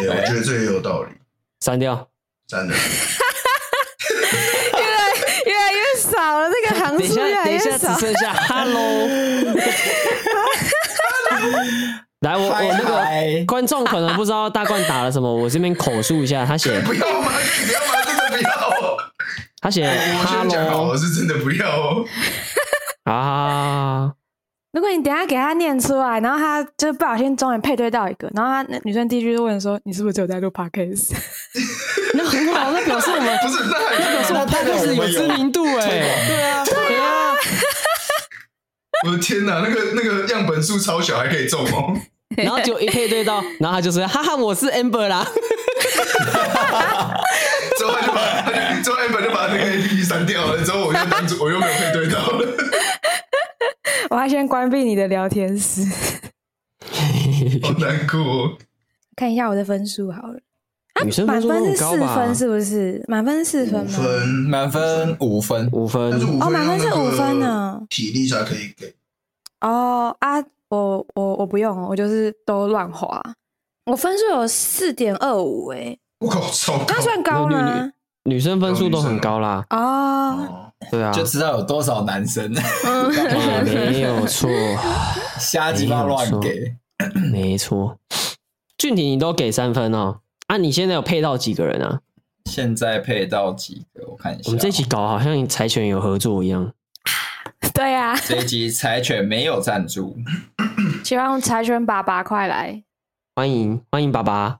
[0.08, 1.10] 我觉得这也有道理。
[1.60, 2.08] 删掉，
[2.50, 2.74] 删的。
[4.74, 5.14] 越来
[5.46, 7.68] 越来越少了，这个行数越来越少。
[7.68, 9.08] 等一下，只剩下 Hello。
[12.22, 16.80] 来，我我那个观众可能不知道大冠打了什么，我这边口述一下，他写。
[16.80, 17.32] 不要吗？
[17.66, 17.94] 不要吗？
[18.06, 18.93] 这个不要。
[19.64, 22.06] 他写：“我先讲好，我是真的不要哦。
[23.10, 24.12] ”啊！
[24.74, 31.14] 如果你等下给他念出来，然后他就不小心终于配对到一个，然后他那女生第一句就问说：“你是不是只有在录 podcast？”
[32.14, 35.88] 那很好， 那表示我们不是，那表示我们 podcast 有知名度哎。
[35.88, 37.34] 对啊，对啊！
[39.08, 41.96] 我的天哪，那个那个样本数超小，还可以中哦！
[42.36, 45.26] 然后就一配对到，然后他就说：“哈哈，我是 Amber 啦。”
[48.84, 50.64] 之后他就把，之后 Amber 就把那个 APP 删掉了。
[50.64, 52.48] 之后我就单独， 我又没有配对到了。
[54.12, 55.82] 我要先关闭你的聊天室，
[57.64, 58.58] 好难过哦。
[59.16, 60.40] 看一下我的分数好了。
[61.04, 62.16] 女生分数满分是四很高吧？
[62.16, 63.04] 分是不是？
[63.08, 63.92] 满分是四分吗？
[63.98, 68.94] 分满分五分，五分但是五分哦满分是五分呢体力才可以给。
[69.62, 73.20] 哦啊，我我我不用，我就是都乱滑。
[73.86, 76.86] 我分数有四点二五，哎，我靠，超高！
[76.90, 77.92] 那算高吗？
[78.26, 79.66] 女生分数都很高啦。
[79.70, 82.50] 哦，哦，对啊，就知道有多少男生
[83.66, 84.50] 没有错，
[85.38, 86.74] 瞎鸡巴乱给。
[87.32, 87.98] 没错。
[88.78, 90.20] 俊廷，你都给三分哦。
[90.48, 92.00] 啊，你现在有配到几个人啊？
[92.46, 94.06] 现在配到几个？
[94.08, 94.44] 我看一下。
[94.46, 96.72] 我们这一集搞好像柴犬有合作一样。
[97.74, 100.16] 对啊，这一集柴犬没有赞助，
[101.04, 102.84] 希望柴犬爸爸快来。
[103.36, 104.60] 欢迎欢迎爸爸，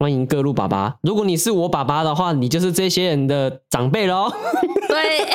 [0.00, 0.96] 欢迎各路爸爸。
[1.02, 4.30] 如果你是我爸爸的话，你就是这些人的长辈喽。
[4.86, 5.26] 对，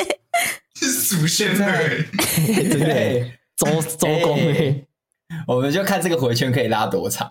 [0.74, 2.06] 是祖先对，
[2.70, 3.66] 真的，周
[3.98, 4.82] 周公哎，
[5.46, 7.30] 我们就看这个回圈可以拉多长。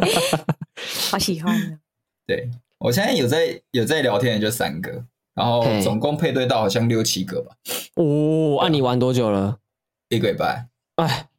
[1.10, 1.80] 好喜欢。
[2.26, 4.90] 对，我现在有在有在聊天的就三个，
[5.34, 7.56] 然后总共配对到好像六七个吧。
[7.94, 9.56] 哦，那、啊、你玩多久了？
[10.10, 10.66] 一个礼拜。
[10.96, 11.33] 哎，哦，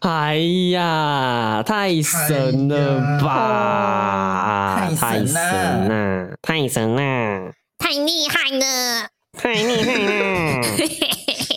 [0.00, 0.36] 哎
[0.72, 4.74] 呀，太神了吧！
[4.80, 10.62] 哎、太神了，太神了，太厉害了，太厉害了！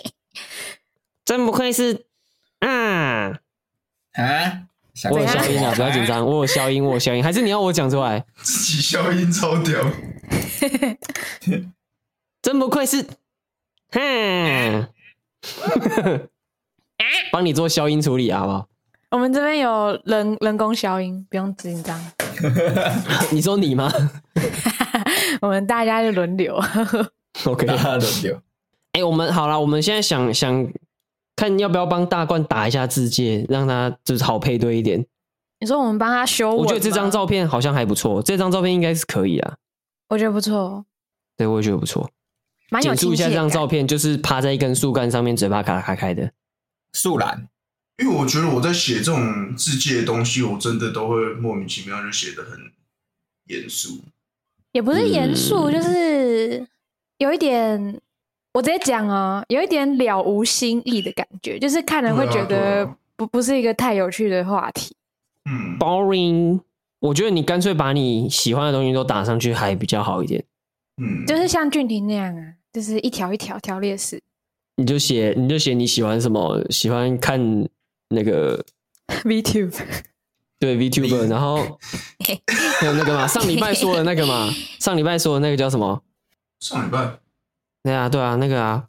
[1.26, 2.06] 真不愧是
[2.60, 3.38] 啊
[4.14, 4.62] 啊！
[5.12, 8.24] 我有消音啊，不要紧张，我有消音，我有消音，还是你要我讲出来？
[8.42, 9.82] 自己消音超屌，
[12.42, 13.06] 真不愧是，
[13.92, 14.88] 哼，
[17.32, 18.68] 帮你做消音处理好不好？
[19.12, 22.00] 我们这边有人人工消音，不用紧张。
[23.32, 23.92] 你说你吗？
[25.42, 26.60] 我们大家就轮流，
[27.46, 28.36] OK，大家轮流。
[28.94, 30.68] 哎、欸，我们好了，我们现在想想。
[31.40, 35.06] 看要不要帮大冠打一下字介，让他就是好配对一点。
[35.60, 36.56] 你说我们帮他修？
[36.56, 39.54] 我觉得这张照片好像还不错，这张照片应该是可以啊。
[40.10, 40.84] 我觉得不错，
[41.38, 42.10] 对，我也觉得不错。
[42.82, 46.28] 简述一下这张照片，就是趴在一根树干上面，嘴巴卡开开的
[46.94, 47.48] 树懒。
[47.98, 52.60] 因为我觉得我在写这种字界的东西，我真的都会莫名其妙就写的很
[53.48, 54.02] 严肃，
[54.72, 56.68] 也不是严肃，嗯、就是
[57.18, 58.00] 有一点。
[58.54, 64.96] 我直接讲哦，有一点了无新意的感觉，就是看人会觉得不不是一个太有趣的话题。
[65.46, 66.60] 嗯，boring。
[67.00, 70.44] 我觉得你干脆把你喜欢的东西都打上去，还比较好一点。
[71.00, 74.20] 嗯，就是像俊廷那样啊，就是一条一条条列式。
[74.78, 77.40] 你就写，你就写你喜欢什么，喜欢看
[78.10, 78.64] 那个
[79.26, 79.76] VTube，
[80.60, 81.80] 对 VTuber，然后
[82.80, 84.50] 还有那个嘛，上礼拜说的那个嘛，
[84.80, 86.02] 上礼拜说的那个叫什么？
[86.60, 87.20] 上礼拜。
[87.84, 88.86] 对啊，对啊，那个啊，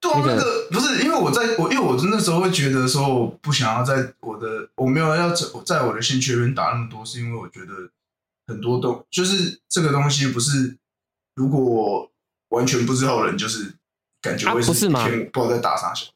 [0.00, 7.72] 对啊，那个、那个、不是因为我在我因为我那时候会觉得说我不想要在我的我没有要在在我的兴趣里面打那么多，是因为我觉得
[8.46, 10.76] 很多东就是这个东西不是
[11.34, 12.10] 如果我
[12.50, 13.74] 完全不知道的人就是
[14.26, 15.04] 感觉会是、啊、不是吗？
[15.32, 16.06] 不知道在打啥小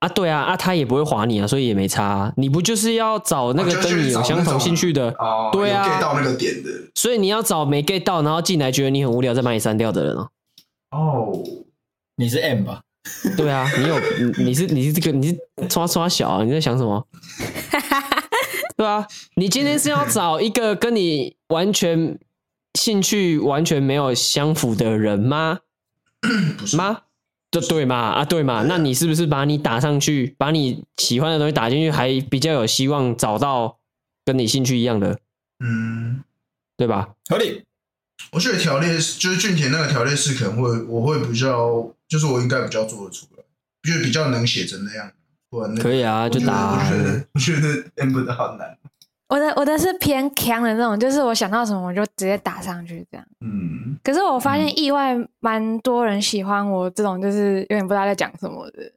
[0.00, 2.32] 啊，对啊啊，他也不会划你啊，所以也没差、啊。
[2.36, 5.10] 你不就是要找那个跟你有相同兴趣的？
[5.18, 10.30] 哦，对啊，get 到那个点的，所以你要找没 get 到，然后进来觉得你很无聊，再把你删掉的人哦。
[10.92, 11.32] 哦。
[12.16, 12.80] 你是 M 吧？
[13.36, 15.38] 对啊，你有你你是你是这个你是
[15.70, 16.44] 刷刷小啊？
[16.44, 17.06] 你在想什么？
[18.76, 19.06] 对啊，
[19.36, 22.18] 你今天是要找一个跟你完全
[22.78, 25.60] 兴趣完全没有相符的人吗？
[26.58, 27.00] 不是吗？
[27.50, 27.96] 这对嘛？
[27.96, 28.64] 啊对嘛？
[28.68, 33.78] 那你是不是把你打上去，把你喜欢的东西打进去，还比较有希望找到
[34.24, 35.18] 跟你兴趣一样的？
[35.64, 36.22] 嗯，
[36.76, 37.10] 对吧？
[37.28, 37.64] 合理。
[38.32, 41.94] 我觉得条列就是俊田那个条列式，可能会我会比较。
[42.10, 43.44] 就是我应该比较做得出来，
[43.84, 45.12] 就是比较能写成那样，
[45.48, 46.84] 不然那可以啊，就打、啊。
[46.84, 48.76] 我觉得我觉得 Amber 的好难。
[49.30, 53.26] 我的我的是偏强的那种，就是我想到什么我就直接打上去这样。
[53.40, 53.98] 嗯。
[54.04, 58.92] 可是我发现意外蛮多人喜欢我这种，就是有点不知道在讲什么的。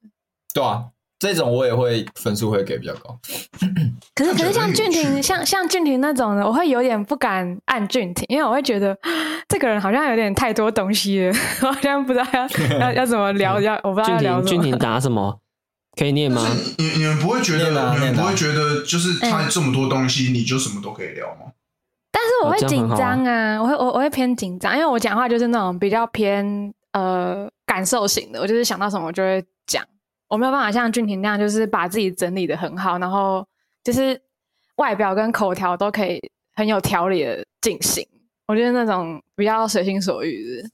[0.53, 0.85] 对啊。
[1.19, 3.17] 这种我也会分数会给比较高，
[4.13, 8.93] 可是可是像俊廷像像俊廷那种的，我会有点不敢按俊廷，因为我会觉得
[9.47, 14.49] 这个人好像有点太多东西了， 我好像不知道要要要怎么聊， 要我不知道要聊什么。
[14.49, 15.39] 俊廷打什么？
[15.95, 16.47] 可以念吗？
[16.77, 21.51] 你你们不会觉得你们不会觉得就是他这么多东西，你就什么都可以聊吗？
[22.11, 29.83] 但是我会紧张啊，我会我我会偏紧张，因为我讲话就是那种比较偏呃感受型的，我就是想到什么我就会讲。
[30.29, 33.45] 我没有办法像俊廷那样，就是把自己整理的很好，然后
[33.83, 34.19] 就是
[34.77, 36.19] 外表跟口条都可以
[36.55, 38.03] 很有条理的进行。
[38.47, 40.69] 我觉得那种比较随心所欲的。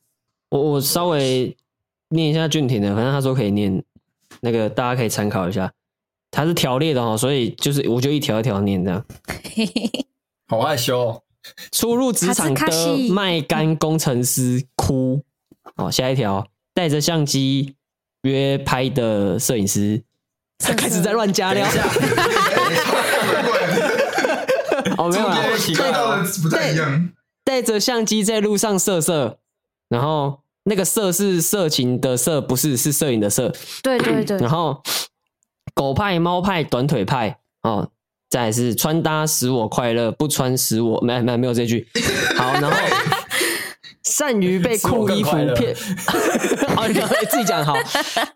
[0.49, 1.55] 我我稍微
[2.09, 3.83] 念一下俊廷的，反正他说可以念，
[4.41, 5.71] 那个大家可以参考一下。
[6.31, 9.03] 它是条列的哦，所以就是我就一条一条念这样。
[10.47, 11.23] 好害羞。
[11.71, 15.23] 初入职场的卖干工程师哭。
[15.75, 17.75] 哦，下一条带着相机
[18.23, 20.03] 约拍的摄影师，
[20.57, 21.65] 他开始在乱加料。
[24.97, 25.37] 哦，没有啊，
[25.75, 27.11] 看到的不太一样。
[27.43, 29.39] 带着相机在路上摄摄，
[29.87, 33.53] 然后那个色是色情的色，不是是摄影的色。
[33.81, 34.37] 对对对。
[34.41, 34.81] 然后
[35.73, 37.89] 狗派、猫派、短腿派哦。
[38.29, 41.87] 再来是穿搭使我快乐，不穿使我没没没有这句。
[42.37, 42.77] 好，然后
[44.05, 45.75] 善于被酷衣服骗，
[46.75, 46.93] 好，你
[47.27, 47.75] 自己讲好。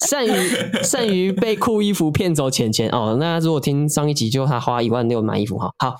[0.07, 3.17] 善于善于被酷衣服骗走钱钱哦。
[3.19, 5.71] 那如果听上一集，就他花一万六买衣服哈。
[5.77, 5.95] 好，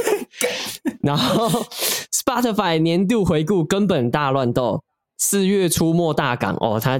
[1.02, 1.66] 然后
[2.10, 4.82] Spotify 年度回顾根本大乱斗，
[5.24, 6.98] 四月出没大港哦，他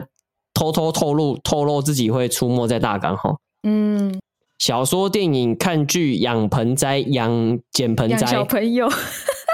[0.55, 3.35] 偷偷透露透露自己会出没在大港哈。
[3.65, 4.21] 嗯。
[4.59, 8.89] 小说、电影、看剧、养盆栽、养捡盆栽、养小朋友、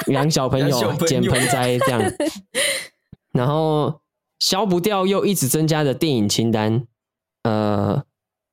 [0.08, 2.02] 养小朋友、捡盆栽这样，
[3.32, 4.02] 然后
[4.38, 6.84] 消不掉又一直增加的电影清单，
[7.44, 8.04] 呃，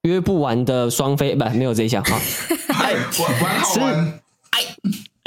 [0.03, 2.17] 约不完的双飞不没有这一项哈，
[2.73, 4.61] 哎，玩好玩，哎，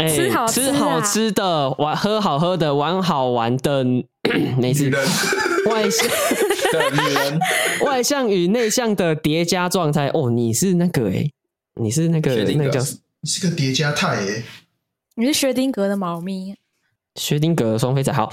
[0.06, 3.84] 吃好吃好吃的，玩喝好喝的，玩好玩的，
[4.58, 4.90] 没事，
[5.70, 6.08] 外向。
[6.70, 7.40] 的女人，
[7.80, 10.08] 外向与内向的叠加状态。
[10.08, 11.30] 哦，你是那个哎，
[11.80, 12.78] 你是那个那个叫，
[13.22, 14.42] 你是个叠加态哎，
[15.16, 16.54] 你是薛丁格的猫咪，
[17.14, 18.12] 薛丁格的双飞仔。
[18.12, 18.30] 好，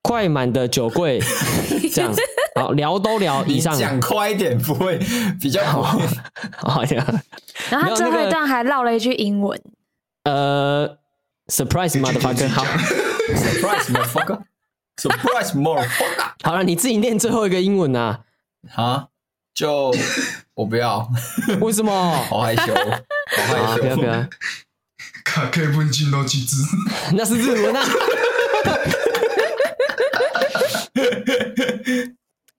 [0.00, 1.20] 快满的酒柜，
[1.92, 2.10] 这样
[2.58, 4.98] 好聊都聊以上，讲快一点不会
[5.38, 5.82] 比较好。
[6.56, 7.22] 好呀，
[7.70, 9.60] 然后他最后一段还唠了一句英文，
[10.24, 10.96] 呃
[11.52, 12.64] surprise motherfucker，好
[13.34, 14.40] ，surprise motherfucker。
[14.96, 18.20] Surprise motherfucker 好了，你自己念最后一个英文啊？
[18.74, 19.08] 啊？
[19.52, 19.92] 就
[20.54, 21.08] 我不要，
[21.60, 21.92] 为什么？
[22.30, 23.82] 好害羞，好害羞！
[23.82, 24.26] 不要不要！
[25.24, 26.62] 卡克问金都几字？
[27.14, 27.84] 那是日文啊！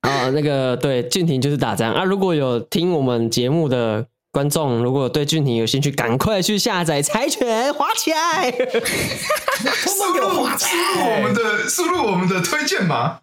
[0.01, 2.03] 啊，那个对，俊廷就是打仗啊！
[2.03, 4.07] 如果有听我们节目的。
[4.35, 8.51] 观众如果对俊廷有兴趣，赶快去下载柴犬，滑起来！
[8.51, 13.21] 输入输入我们的输入我们的推荐码，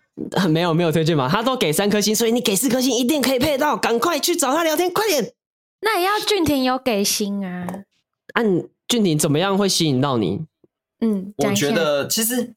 [0.49, 5.35] 没有没有推荐码，他都给三颗星，所以你给四颗星一定可以配到，赶快去找他聊天，快点！
[5.83, 7.67] 那也要俊廷有给星啊！
[8.33, 10.41] 按俊廷怎么样会吸引到你？
[11.01, 12.55] 嗯，我觉得其实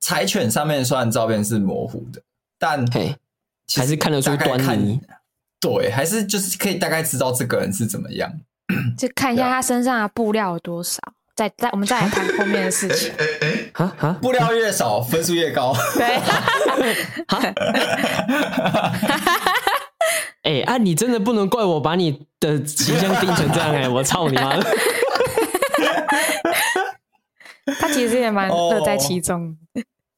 [0.00, 2.22] 柴犬上面虽然照片是模糊的，
[2.58, 3.14] 但嘿，
[3.76, 4.98] 还是看得出端倪。
[5.60, 8.32] 对，还是就是可以大概知道这个人是怎么样，
[8.96, 11.00] 就看一下他身上的布料有多少。
[11.34, 13.12] 再再，我们再来谈后面的事情。
[13.16, 14.18] 哎哎啊啊！
[14.20, 15.72] 布料越少，分数越高。
[15.94, 16.16] 对。
[20.42, 20.78] 哎啊！
[20.78, 23.88] 你真的不能怪我把你的形象定成这样哎！
[23.88, 24.58] 我操你妈！
[27.78, 29.56] 他其实也蛮乐在其中。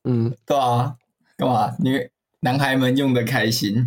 [0.05, 0.95] 嗯，对啊，
[1.37, 1.99] 干嘛你？
[2.43, 3.87] 男孩们用的开心，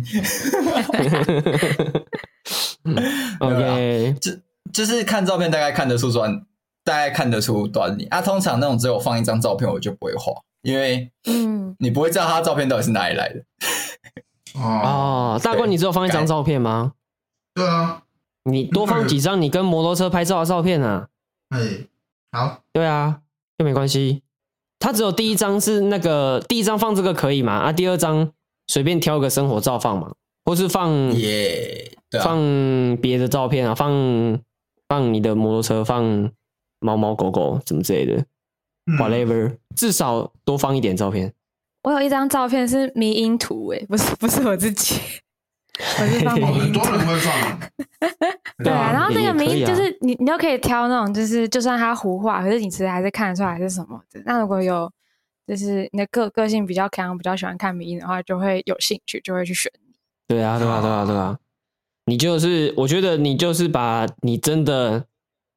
[3.40, 4.30] OK，就
[4.72, 6.46] 就是看照片大概看得出端，
[6.84, 8.22] 大概看得出端倪啊。
[8.22, 10.32] 通常那种只有放一张照片，我就不会画，
[10.62, 13.42] 因为嗯，你不会知道他的照片到底是哪里来的。
[14.54, 16.92] 哦，大官，你只有放一张照片吗？
[17.54, 18.02] 对啊，
[18.44, 21.08] 你多放几张你跟摩托车拍照的照片啊。
[21.48, 21.58] 哎，
[22.30, 23.22] 好，对啊，
[23.58, 24.22] 又没关系。
[24.78, 27.54] 他只有第一张是那个第一张放这个可以吗？
[27.54, 28.30] 啊，第二张。
[28.66, 30.12] 随便挑个生活照放嘛，
[30.44, 34.40] 或是放 yeah, 对啊，放别的照片啊，放
[34.88, 36.30] 放你的摩托车，放
[36.80, 38.24] 猫猫狗狗什么之类的、
[38.86, 41.32] 嗯、，whatever，至少多放一点照片。
[41.82, 45.00] 我有一张照片是迷因图，哎，不是不是我自己，
[46.00, 46.80] 我是放迷因图。
[46.80, 47.60] 很多人会放。
[48.64, 54.22] 对啊，然后那个迷因就是你，你都可以挑那种，就是就算它糊画，可是你其实还是看得出来是什么的。
[54.24, 54.90] 那如果有。
[55.46, 59.94] 就是你的个个性比较强，比较喜欢看迷因的话，就会有兴趣，就会去选你。
[60.26, 61.38] 对啊，对啊，对啊，对啊！
[62.06, 65.04] 你就是，我觉得你就是把你真的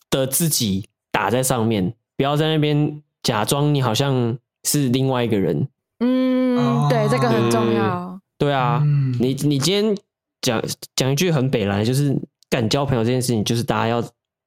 [0.09, 5.67] 的自己打在上面，不要在那边假装你好像是另外一个人。
[5.99, 8.19] 嗯，对，这个很重要。
[8.37, 8.83] 对啊，
[9.19, 9.97] 你你今天
[10.41, 10.63] 讲
[10.95, 12.15] 讲一句很北来，就是
[12.49, 14.03] 敢交朋友这件事情，就是大家要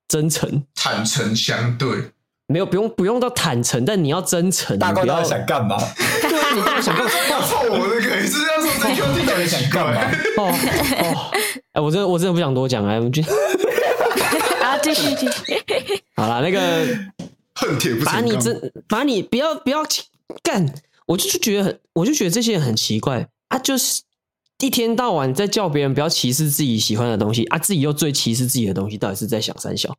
[0.06, 2.12] 真诚、坦诚相对。
[2.50, 4.76] 没有不用不用到坦诚，但你要真诚。
[4.76, 5.76] 大哥，你不要想干嘛？
[6.20, 7.10] 对啊，你到底想干嘛？
[7.30, 10.00] 要臭我的可以是这样说，这兄弟到底想干嘛？
[10.36, 10.52] 哦
[10.98, 11.30] 哦，
[11.72, 13.22] 哎，我真的我真的不想多讲哎，我们就
[14.60, 15.62] 然后继续继续。
[16.16, 16.60] 好了，那个
[17.54, 18.14] 恨铁不成钢。
[18.14, 19.84] 把你真把你不要不要
[20.42, 20.74] 干，
[21.06, 24.02] 我就就觉得很，我就觉得这些人很奇怪啊，就是
[24.58, 29.96] 一天到晚在叫别人不要歧视自己喜欢的东西啊，自己又最歧视自己的东西，到底是在想三小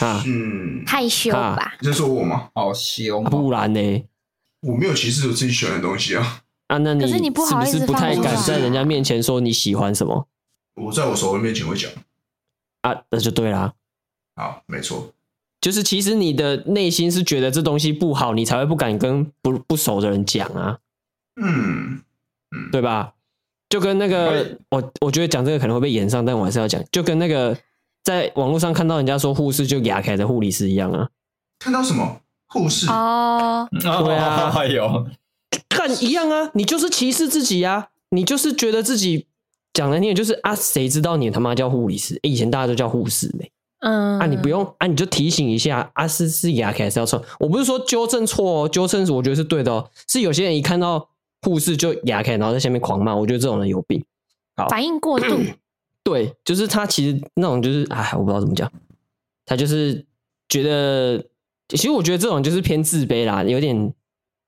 [0.00, 0.22] 啊？
[0.26, 1.74] 嗯，害羞吧？
[1.80, 2.48] 你在说我吗？
[2.54, 4.04] 好凶、哦，不然呢？
[4.60, 6.42] 我没有歧视我自己喜欢的东西啊。
[6.68, 10.26] 啊，那你可是你不好意思是不是不太敢在人家面前说你喜欢什么？
[10.76, 11.90] 我在我熟人面前会讲
[12.82, 13.74] 啊，那就对啦。
[14.36, 15.12] 好，没错，
[15.60, 20.78] 就是其实你的内心是觉得这东西不好，你才会不敢跟不不熟的人讲啊。
[21.40, 22.00] 嗯
[22.50, 23.12] 嗯，对吧？
[23.68, 27.56] 就跟那个我我觉得讲这个可能会被炎上，但我还是要讲，就跟那个
[28.04, 31.08] 在网络上看到人家说护士就牙开的护理师一样啊。
[31.58, 32.86] 看到什么护士？
[32.88, 35.06] 哦，对啊哎呦，
[35.68, 39.26] 看一样啊，你就是歧视自己啊，你就是觉得自己
[39.72, 42.18] 讲难听点就是啊，谁知道你他妈叫护理师？
[42.22, 43.44] 以前大家都叫护士呢。
[43.80, 47.22] 嗯，啊，你不用啊，你就提醒一下啊，是是牙开还是要错？
[47.38, 49.90] 我不是说纠正错哦，纠正我觉得是对的哦。
[50.08, 51.08] 是有些人一看到
[51.40, 54.04] 护士就牙开，然后在下面狂骂，我觉得这种人有病。
[54.56, 55.26] 好，反应过度。
[56.04, 58.70] 对，就是他其实那种就是哎，我不知道怎么讲，
[59.46, 60.04] 他就是
[60.48, 61.24] 觉得，
[61.70, 63.92] 其实我觉得这种就是偏自卑啦，有点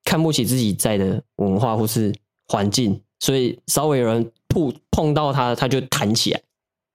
[0.05, 2.15] 看不起自己在的文化或是
[2.47, 6.43] 环境，所以稍微有人碰碰到他，他就弹起来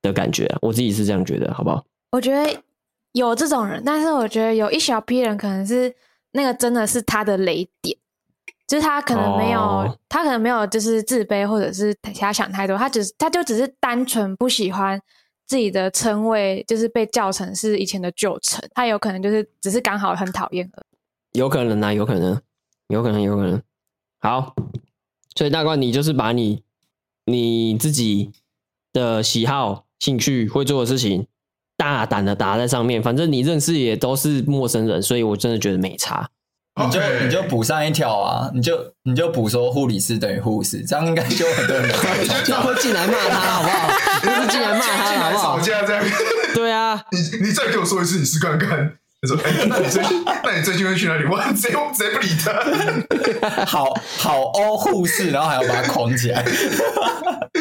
[0.03, 1.83] 的感觉，我自己是这样觉得，好不好？
[2.11, 2.61] 我觉得
[3.13, 5.93] 有这种人，但是我觉得有一小批人可能是
[6.33, 7.97] 那个真的是他的雷点，
[8.71, 14.97] 就是他可能没有，哦、他可能没有就是自卑或者是他想太多，他只是他就只是单纯不喜欢
[15.45, 21.39] 自己的称谓，就是被叫成是以前的旧称，他有可能就是只是刚好很讨厌而已。
[21.39, 22.41] 有可能啊，有可能，
[22.87, 23.61] 有可能，有可能。
[24.21, 24.55] 好，
[25.35, 26.63] 所以大冠，你就是把你
[27.25, 28.31] 你自己
[28.93, 31.27] 的喜好、兴趣、会做的事情。
[31.75, 36.29] 大胆的打在上面，反正你认识也都是陌生人，所以我真的觉得没差。
[36.85, 41.89] 你就.你就补上一条啊，你就你就补说护理师等于护士，这样应该就很多人
[42.43, 43.89] 就 会进来骂他，好不好？
[44.21, 45.59] 就是进来骂他，好不好？
[45.59, 46.03] 吵架这样。
[46.53, 48.93] 对啊，你你再给我说一次，你试看看。
[49.21, 51.55] 他说：“哎、欸，那你最近那你最近会去哪里玩？
[51.55, 52.51] 谁谁不理他？
[53.65, 56.43] 好好哦，护士，然后还要把他框起来。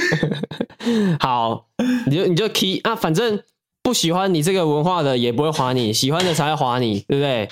[1.21, 1.67] 好，
[2.07, 3.41] 你就你就 key 啊，反正。”
[3.83, 7.49] 不喜欢你这个文化的也不会划你，喜欢的才会划你，对不对？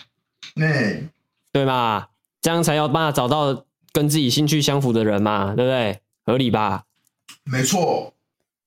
[0.55, 1.09] 对，
[1.53, 2.07] 对嘛？
[2.41, 6.01] 这样才要办法找到跟自己兴趣相符的人嘛，对不对？
[6.25, 6.85] 合理吧？
[7.45, 8.13] 没错，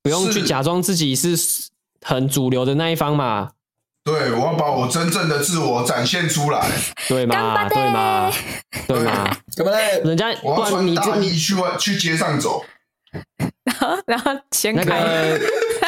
[0.01, 1.35] 不用去假装自己是
[2.01, 3.51] 很主流的那一方嘛。
[4.03, 6.67] 对，我要把我真正的自我展现出来，
[7.07, 7.69] 对嘛？
[7.69, 8.31] 对嘛？
[8.87, 9.37] 对嘛？
[9.55, 10.01] 对不对？
[10.03, 12.65] 人家我要穿大衣你去外去街上走，
[13.63, 14.83] 然后然后掀开。
[14.83, 15.39] 那个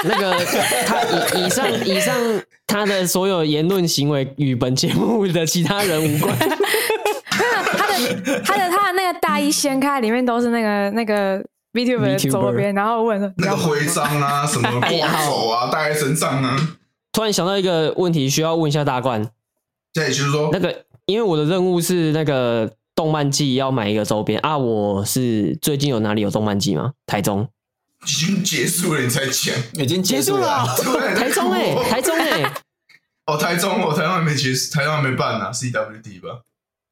[0.04, 0.34] 那个
[0.86, 2.16] 他以以上以上
[2.68, 6.36] 他的所有言论行为与本节目的其他人无关。
[7.30, 11.44] 他的他的他的那个大衣掀开，里面都是那个那个
[11.74, 14.90] VTuber 的周边，然后问说那个徽章啊，什么挂
[15.26, 16.58] 手啊，戴在身上啊。
[17.12, 19.28] 突然想到一个问题，需要问一下大冠。
[19.94, 24.58] 对，就是说那个，因为我的任务是那个动漫季要买一个周边啊。
[24.58, 26.94] 我是最近有哪里有动漫季吗？
[27.06, 27.48] 台中。
[28.06, 29.56] 已经结束了，你才讲？
[29.74, 30.66] 已经结束了。
[31.16, 32.54] 台中哎，台中 哎。
[33.26, 36.42] 哦，台中，哦台中还没结束，台中还没办呢，CWD 吧？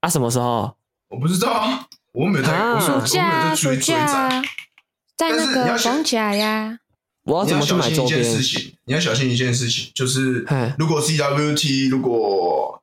[0.01, 0.75] 啊，什么时候？
[1.09, 2.79] 我不知道啊，我没有在。
[2.79, 4.41] 暑假，暑假，
[5.17, 6.77] 在那个逢甲呀。
[7.23, 8.23] 我要怎么去买周边？
[8.85, 10.45] 你要小心一件事情，就是
[10.79, 12.81] 如果 CWT 如果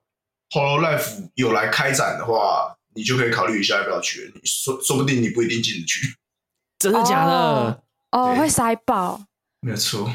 [0.51, 4.31] Hollow Life 有来开展的话，你就可以考虑一下要不要去。
[4.35, 6.15] 你说说不定你不一定进得去。
[6.79, 7.83] 真的假的？
[8.13, 9.21] 哦，会塞爆，
[9.61, 10.11] 没有错。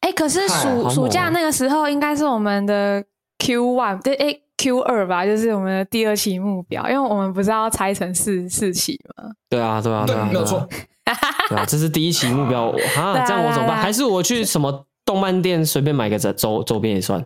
[0.00, 3.04] 哎、欸，可是暑暑假那个时候应该是我们的
[3.38, 9.30] Q one 对，哎 Q 二吧，就是我们的第二期目标，因为我们不是要拆成四四期吗？
[9.48, 10.66] 对啊，对啊，对啊，没有错。
[11.48, 12.70] 对啊，这是第一期目标。
[12.96, 13.76] 啊，这样我怎么办？
[13.76, 17.24] 还是我去什么动漫店随便买个周周边也算？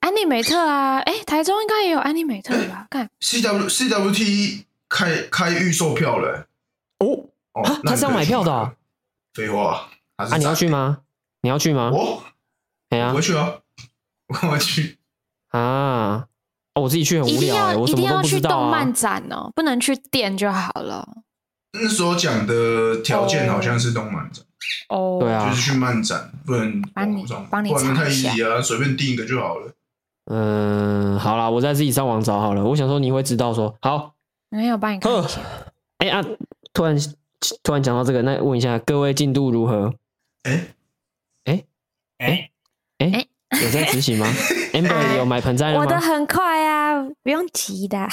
[0.00, 2.86] 安利美特啊，哎、欸，台中应该也有安利美特吧？
[2.90, 6.28] 看 C W C W T 开开预售票了、
[7.00, 7.06] 欸。
[7.06, 7.24] 哦
[7.54, 8.72] 哦，他是要买票的、啊。
[9.38, 10.36] 废话，啊！
[10.36, 10.98] 你要去吗？
[11.42, 11.92] 你要去吗？
[11.92, 12.24] 我，
[12.90, 13.54] 哎呀，我去啊！
[14.26, 14.98] 我干嘛去
[15.50, 16.26] 啊？
[16.74, 21.08] 哦，我自己去很无聊、欸，我什么都不知道、啊、一定要去动漫展哦，不能去店就好了。
[21.72, 24.44] 那时候讲的条件好像是动漫展
[24.88, 29.72] 哦，对啊，就是去漫展，不能帮你帮你不然太 easy 啊，随便订一个就好了。
[30.32, 32.64] 嗯，好啦，我再自己上网找好了。
[32.64, 34.14] 我想说你会知道说好，
[34.50, 35.40] 没有帮你看一下。
[35.98, 36.24] 哎、欸、啊，
[36.72, 36.96] 突然
[37.62, 39.94] 突然讲到这个，那问一下各位进度如何？
[40.44, 40.68] 哎
[41.44, 41.64] 哎
[42.18, 42.50] 哎
[42.98, 43.26] 哎，
[43.62, 44.26] 有在执行吗？
[44.72, 45.80] Amber 有买盆栽了吗？
[45.80, 48.08] 我的很快啊，不用急的。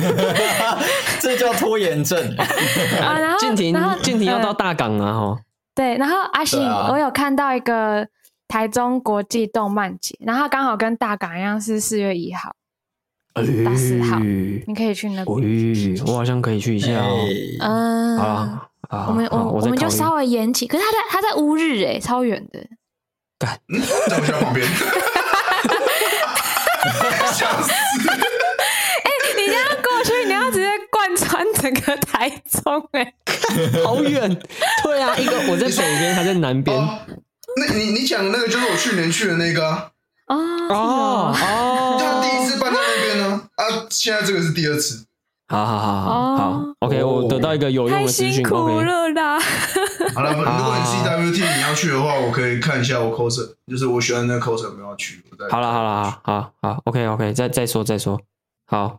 [1.20, 2.36] 这叫拖延症。
[2.36, 5.40] 啊， 然后静婷，静婷要到大港啊，哈。
[5.74, 8.06] 对，然后阿信，啊、我有看到一个。
[8.48, 12.54] 台中国际动漫节，然后刚好跟大港一样是四月一号，
[13.64, 15.98] 大四号，你可以去那边。
[16.06, 17.26] 我好像可以去一下哦。
[17.60, 18.68] 嗯，啊，
[19.08, 22.60] 我们我我们就稍微延期，可是他在他在乌日诶，超远的。
[23.38, 23.58] 干，
[24.08, 24.66] 在我家旁边。
[27.34, 27.70] 笑死！
[27.70, 33.12] 哎，你这样过去，你要直接贯穿整个台中，哎，
[33.84, 34.40] 好远。
[34.84, 36.74] 对啊，一个我在北边，他在南边。
[37.58, 39.90] 那你你讲的那个就是我去年去的那个
[40.26, 40.36] 啊
[40.68, 45.04] 哦哦，他第一次办在那边呢啊，现在这个是第二次。
[45.48, 48.30] 好好好好好，OK，我得到一个有用的资讯。
[48.30, 49.38] 太辛苦了啦。
[50.12, 55.22] 好了，如果你 CWT 你要去的话，我可以看一下我 coser，就是我喜欢那个 coser 有没有去。
[55.48, 58.20] 好了好了好好好，OK OK，再再说再说。
[58.66, 58.98] 好，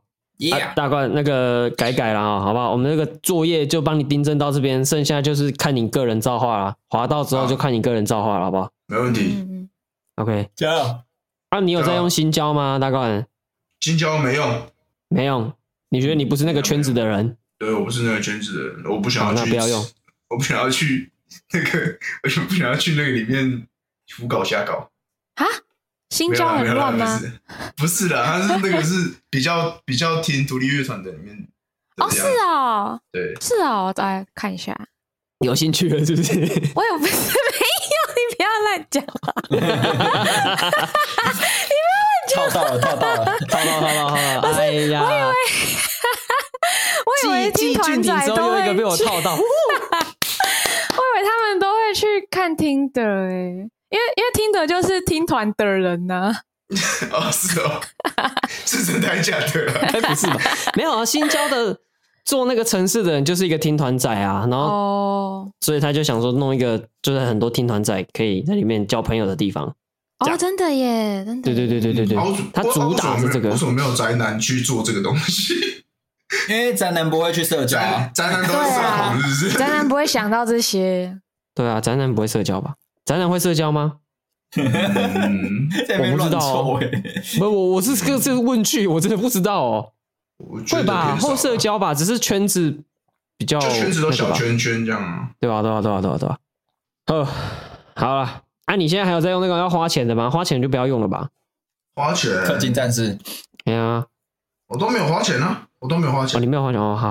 [0.74, 2.72] 大冠那个改改了啊，好不好？
[2.72, 6.74] 我们那个作业就帮你订正到这边，剩下就是看你个人造化了。
[6.90, 8.70] 滑到之后就看你个人造化了，好不好？
[8.88, 9.68] 没问题。
[10.16, 11.00] OK，加油。
[11.50, 12.78] 啊，你有在用新交吗？
[12.80, 13.26] 大冠？
[13.80, 14.72] 新交没用，
[15.10, 15.54] 没用。
[15.90, 17.38] 你觉得你不是那个圈子的人？
[17.58, 19.40] 对，我不是那个圈子的人，我不想要去。
[19.42, 19.86] 那不要用。
[20.30, 21.12] 我不想要去
[21.54, 23.66] 那个，我就不想要去那个里面
[24.18, 24.92] 胡搞瞎搞。
[25.36, 25.46] 啊？
[26.10, 27.20] 新交很乱吗？
[27.78, 31.48] 不是的，他是那个是比较比较听独立乐团的里面。
[31.98, 33.00] 哦，是哦。
[33.12, 34.78] 对，是哦，我来看一下。
[35.46, 36.34] 有兴趣了是不是？
[36.76, 37.14] 我也不是
[38.78, 39.04] 乱讲。
[39.50, 39.86] 你不要乱
[42.28, 42.36] 讲。
[42.36, 44.50] 套到了，套到了，套到，套到，套到。
[44.52, 45.34] 哎呀，我以为，
[47.08, 49.36] 我以为听团仔都会一个被我套到。
[49.40, 53.32] 我以为他们都会去看听的哎，
[53.90, 56.34] 因为因为听的就是听团的人呢。
[57.12, 57.82] 哦，是哦，
[58.66, 59.72] 是真的还是假的？
[59.80, 60.38] 哎，不是吧？
[60.76, 61.78] 没有啊，新交的。
[62.28, 69.74] 做那个城市的人就是一个听团仔啊，然后，所以他就想说弄一个，就是很多听团仔可以在里面交朋友的地方。
[70.20, 71.56] 哦，真的耶，真的。
[71.56, 72.18] 对对对对对对，
[72.54, 73.52] 他主打是这个。
[73.52, 75.54] 为什么没有宅男去做这个东西？
[76.50, 77.80] 因为宅男不会去社交，
[78.14, 79.58] 宅男都是社恐，是不是？
[79.58, 81.18] 宅男不会想到这些。
[81.56, 82.74] 对啊，宅男不会社交吧？
[83.06, 83.94] 宅男会社交吗？
[84.58, 84.64] 我
[86.18, 86.80] 不知道哦。
[87.40, 89.94] 不，我我是个这个问句，我真的不知道哦。
[90.38, 92.78] 会吧，后社交吧，只是圈子
[93.38, 95.62] 比较，圈子都小圈圈这样，对吧？
[95.62, 95.82] 对吧？
[95.82, 96.02] 对吧？
[96.02, 96.18] 对吧？
[96.18, 96.38] 对吧？
[97.08, 97.28] 呃，
[97.96, 100.30] 好了，哎，你现在还有在用那个要花钱的吗？
[100.30, 101.30] 花钱就不要用了吧。
[101.96, 102.32] 花钱？
[102.46, 103.18] 氪金战士？
[103.66, 104.06] 哎呀，
[104.68, 106.42] 我都没有花钱啊，我都没有花钱。
[106.42, 107.08] 你没有花钱哦，好。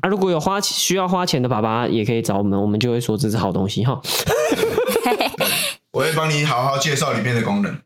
[0.00, 4.00] 啊，如果有花需要花钱的爸爸，也可以找我们，我们就会说这是好东西哈。
[5.92, 7.78] 我会帮你好好介绍里面的功能。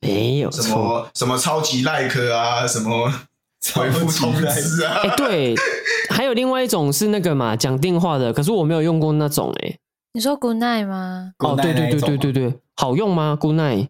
[0.00, 3.10] 没有什么什么超级 like 啊，什么。
[3.74, 4.94] 回复通知啊！
[5.04, 5.54] 哎，对，
[6.10, 9.78] 还有另外一种是那个嘛，讲电话的，可是我没有用过那种哎。
[10.14, 11.32] 你说 Good night 吗？
[11.38, 13.88] 哦，对对对对对对，好用吗？Good night。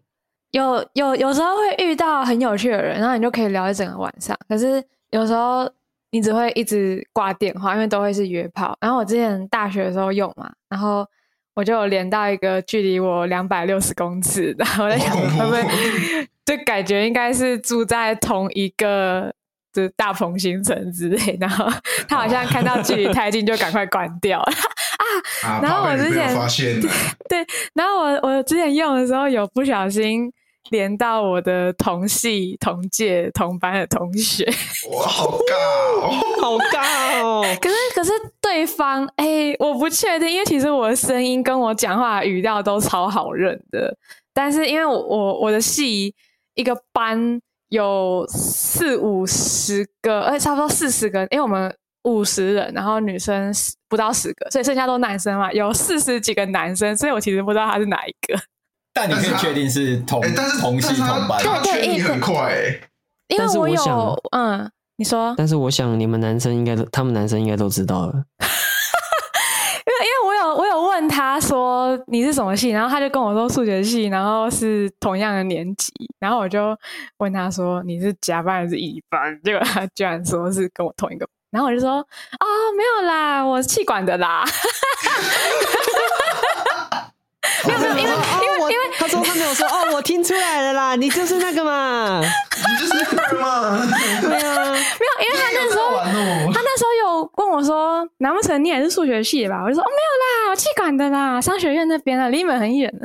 [0.51, 4.37] 有有有时候会遇到很有趣的人，然后你就可以聊一整个晚上。
[4.47, 5.69] 可是有时候
[6.11, 8.77] 你只会一直挂电话，因为都会是约炮。
[8.79, 11.05] 然后我之前大学的时候用嘛，然后
[11.55, 15.61] 我就有连到一个距离我两百六十公尺，然后我在想会不会
[16.45, 19.33] 就感觉应该是住在同一个。
[19.73, 21.65] 就是大鹏新城之类，然后
[22.07, 24.53] 他好像看到距离太近，就赶快关掉了！
[25.43, 26.79] 啊然后我之前发现
[27.27, 30.31] 对，然后我我之前用的时候有不小心
[30.69, 34.45] 连到我的同系、同届、同班的同学，
[34.91, 35.53] 哇，好尬
[36.01, 37.43] 哦， 好尬哦！
[37.59, 43.95] 可是可是对方哎、欸，我不确定，因为其实我的声音跟我讲话的语调都超好认的，
[44.33, 46.13] 但是因为我我我的系
[46.53, 47.41] 一个班。
[47.73, 53.51] 有四五十个，而且差不多四十个，因为我们五十人，然后女生
[53.89, 55.51] 不到十个，所以剩下都男生嘛。
[55.51, 58.39] 有四十几个男生，所以我其实不知道他是哪一个。
[58.93, 61.41] 但你可以确定是同，但是同系同班。
[61.41, 62.79] 对对，你很快哎。
[63.29, 65.33] 因为我有，嗯，你说。
[65.35, 68.13] 但是我想你们男生应该都，他们男生应该都知道了。
[71.33, 76.77] 他说，你是什么系，然后他就跟我说数学系，然后是同样的年级，然后我就
[77.17, 79.41] 问他说，你是甲班还是乙班？
[79.43, 82.45] 结果他居然说是跟我同一个，然后我就说哦，
[82.77, 84.45] 没有啦，我是气管的啦。
[87.65, 93.77] 没有没有，因为因为我因为他说他没有说 哦，我听出来了啦，你就是那个嘛，你就是那个嘛。
[94.21, 96.01] 对啊，没有，因为他那时候哦
[96.53, 99.61] 他那时候有问我说，难不成你也是数学系的吧？
[99.63, 102.91] 我就说哦，没有啦，我气管的啦，商学院那边的，离你们很远。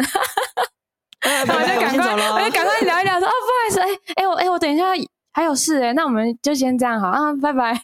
[1.20, 3.88] 哎，我就赶快，我就赶快聊一聊，说哦，不好意思，哎
[4.22, 4.84] 哎，我哎我等一下
[5.32, 7.78] 还有事哎，那我们就先这样好啊，拜拜，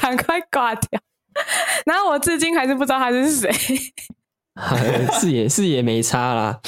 [0.00, 1.00] 赶快挂掉。
[1.86, 3.50] 然后我至今还是不知道他是谁，
[5.20, 6.60] 是也是也没差啦。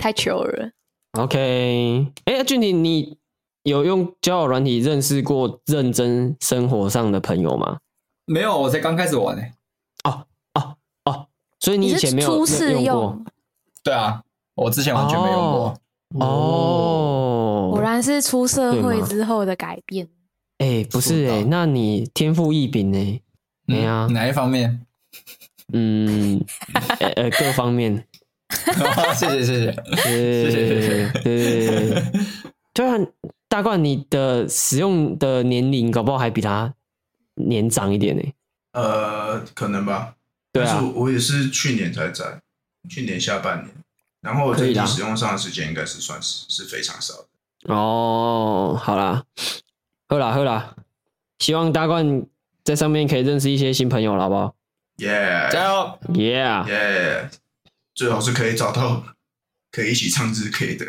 [0.00, 0.70] 太糗了。
[1.18, 3.18] OK，哎，俊廷，你
[3.64, 7.78] 有用交友软体认识过认真生活上的朋友吗？
[8.26, 9.52] 没有，我才刚开始玩呢、欸。
[10.04, 10.24] 哦
[10.54, 11.26] 哦哦，
[11.58, 13.26] 所以你以前没有初试用过用，
[13.82, 14.22] 对啊，
[14.54, 15.74] 我之前完全没用过。
[16.20, 17.70] 哦。
[17.72, 20.08] 果然是出社会之后的改变。
[20.58, 23.20] 哎，不是哎，那你天赋异禀呢？
[23.64, 24.86] 没啊，哪一方面？
[25.72, 26.44] 嗯，
[26.98, 28.06] 呃呃，各方面。
[29.14, 29.72] 谢谢谢谢
[30.04, 31.20] 谢谢谢谢。
[31.22, 32.02] 对，
[32.74, 33.06] 就然
[33.48, 36.74] 大冠，你的使用的年龄搞不好还比他
[37.34, 38.22] 年长一点呢。
[38.72, 40.16] 呃，可能吧。
[40.52, 42.40] 对啊我也是去年才在，
[42.88, 43.70] 去年下半年，
[44.20, 47.72] 然后我整体使用上的时间应该是算是是非常少的。
[47.72, 49.24] 哦，好啦，
[50.08, 50.74] 喝啦喝啦，
[51.38, 52.26] 希望大冠
[52.64, 54.54] 在上面可以认识一些新朋友了，好不好？
[55.00, 55.98] 耶，加油！
[56.14, 56.64] 耶！
[56.68, 57.30] 耶，
[57.94, 59.02] 最好是可以找到
[59.72, 60.86] 可以一起唱日 K 的，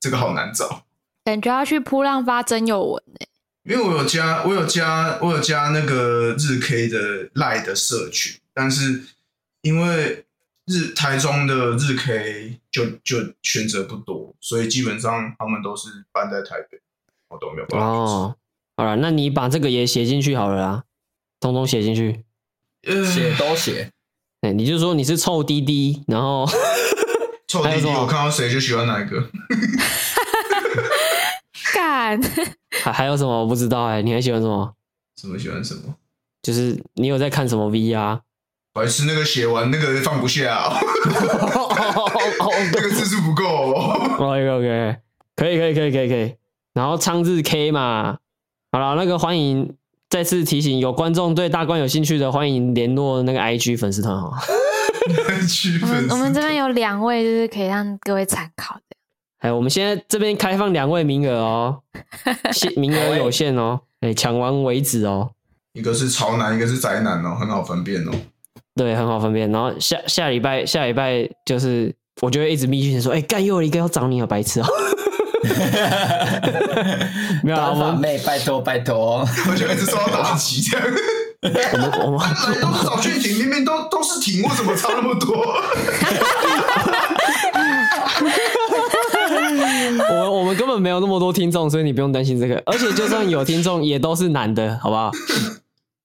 [0.00, 0.84] 这个好难找。
[1.24, 3.26] 感觉要去扑浪发真有文呢、
[3.64, 9.02] 因为我有加，我有加，我有加那个日 K 的赖的社群，但是
[9.62, 10.26] 因为
[10.66, 16.78] 日台中的日 K 就就选择不多，所以基本上他们都是搬在台北，
[17.28, 17.86] 我都没有办法。
[17.86, 18.36] 哦，
[18.76, 20.84] 好了，那你把这个也写进去好了啦，
[21.40, 22.22] 通通写进去。
[22.86, 23.90] 呃写都写，
[24.42, 26.46] 哎，你就说你是臭滴滴，然后
[27.48, 29.22] 臭弟弟，还有什么我看到谁就喜欢哪一个。
[31.74, 32.20] 干，
[32.82, 34.74] 还还有什么我不知道哎、你还喜欢什么？
[35.20, 35.94] 什么喜欢什么？
[36.42, 38.20] 就是你有在看什么 V 啊？
[38.72, 40.76] 白痴，那个写完那个放不下、哦，
[42.74, 44.16] 那个字数不够、哦。
[44.18, 44.96] OK OK，
[45.36, 46.34] 可以可以可以可以可以。
[46.74, 48.18] 然后昌日 K 嘛，
[48.72, 49.76] 好了，那个欢迎
[50.14, 54.30] 再次提醒，有观众对大冠有兴趣的，欢迎联络那个 IG 粉丝团哈。
[55.82, 58.96] 我们我们这边有两位，就是可以让各位参考的。
[59.40, 61.80] 哎，我们现在这边开放两位名额哦，
[62.54, 65.32] 限名额有限哦，哎，抢完为止哦。
[65.72, 68.12] 一个是潮男，一个是宅男哦，很好分辨哦。
[68.76, 69.50] 对，很好分辨。
[69.50, 71.92] 然后下下礼拜下礼拜就是，
[72.22, 74.66] 我就会一直密讯说，哎，干又有一个要找你啊，白痴哦。
[77.42, 80.86] 没有啊，我们妹，拜托拜托，我就一直受到打击这样。
[81.72, 82.26] 我们我们来
[82.60, 85.36] 都是找俊廷，明明都都是挺，为什么差那么多？
[90.08, 92.62] 我们我们根本没有那么多听众，所以你不用担心这个。
[92.66, 95.10] 而且就算有听众，也都是男的，好不好？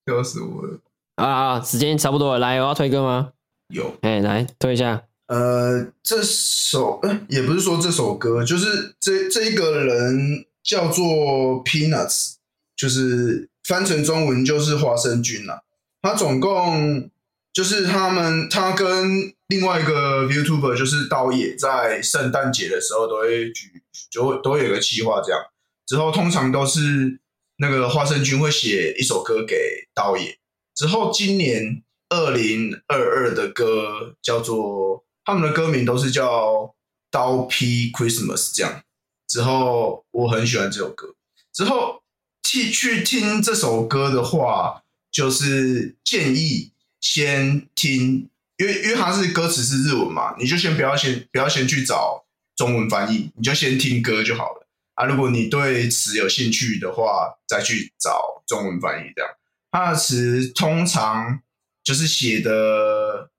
[0.06, 0.80] 笑死我了！
[1.16, 3.30] 啊，时间差不多了，来，我要推歌吗？
[3.74, 5.04] 有，哎，来推一下。
[5.30, 12.38] 呃，这首呃也不是说这首歌，就是这这一个人叫做 Peanuts，
[12.76, 15.62] 就是翻成中文就是花生君啦。
[16.02, 17.12] 他总共
[17.54, 25.40] 就是他们，他跟另外一个 YouTuber 就是刀爷，在圣诞节的时候都会举，就会都会有个计划这样。
[25.86, 27.20] 之后通常都是
[27.58, 29.56] 那个花生君会写一首歌给
[29.94, 30.40] 刀爷。
[30.74, 35.06] 之后今年二零二二的歌叫做。
[35.30, 36.74] 他们的歌名都是叫
[37.12, 38.82] 刀劈 Christmas 这样，
[39.28, 41.14] 之后我很喜欢这首歌。
[41.54, 42.02] 之后
[42.42, 44.82] 去去听这首歌的话，
[45.12, 48.28] 就是建议先听，
[48.58, 52.26] 因为因为它是歌词是日文嘛，你就先不要先不要先去找
[52.56, 55.06] 中文翻译，你就先听歌就好了啊。
[55.06, 59.32] 如果你对词有兴趣的话，再去找中文翻译这样。
[59.70, 61.42] 它的词通常
[61.84, 63.30] 就是写的。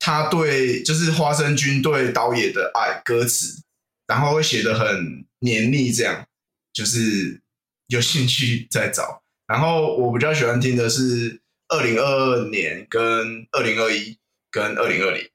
[0.00, 3.62] 他对就是花生君对导演的爱歌词，
[4.06, 6.26] 然后会写得很黏腻，这样
[6.72, 7.40] 就是
[7.86, 9.22] 有兴趣再找。
[9.46, 14.16] 然后我比较喜欢听的是二零二二年、跟二零二一、
[14.50, 15.28] 跟二零二零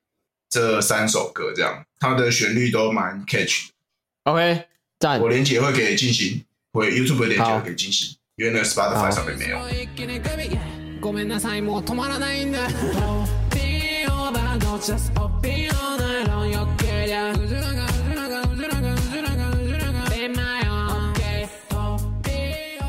[0.49, 3.73] 这三首歌，这样它的旋律都蛮 catch 的。
[4.23, 4.63] OK，
[4.99, 5.21] 赞。
[5.21, 9.59] 我连结会给进行，会 YouTube 的连结会给进行，因为那个 Spotify 上面没有。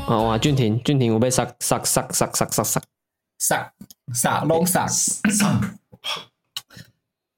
[0.09, 2.81] 哦哇，俊廷，俊廷，我被杀杀杀杀杀杀杀
[3.39, 3.71] 杀
[4.13, 5.59] 杀龙杀杀。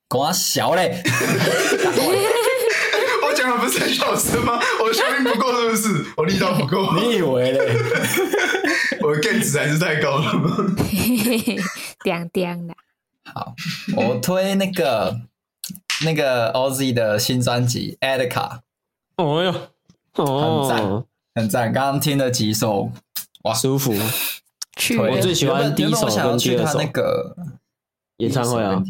[0.08, 1.02] 光小嘞。
[3.24, 4.60] 我讲的不是很小声吗？
[4.82, 6.06] 我的效应不够是不是？
[6.18, 6.94] 我力道不够？
[7.00, 7.60] 你以为嘞？
[9.02, 10.56] 我的 gain 值还是太高了吗？
[12.04, 12.76] 叮叮的。
[13.34, 13.56] 好，
[13.96, 15.20] 我推那个
[16.06, 18.30] 那个 Ozzy 的新专辑《Attica》。
[19.18, 19.54] 哦哟，
[20.16, 21.74] 哦，很赞，很赞。
[21.74, 22.92] 刚刚听了几首，
[23.44, 23.94] 哇，舒服。
[24.78, 26.80] 去我最喜欢第一首跟第二首。
[26.80, 27.36] 那个
[28.18, 28.82] 演唱会啊，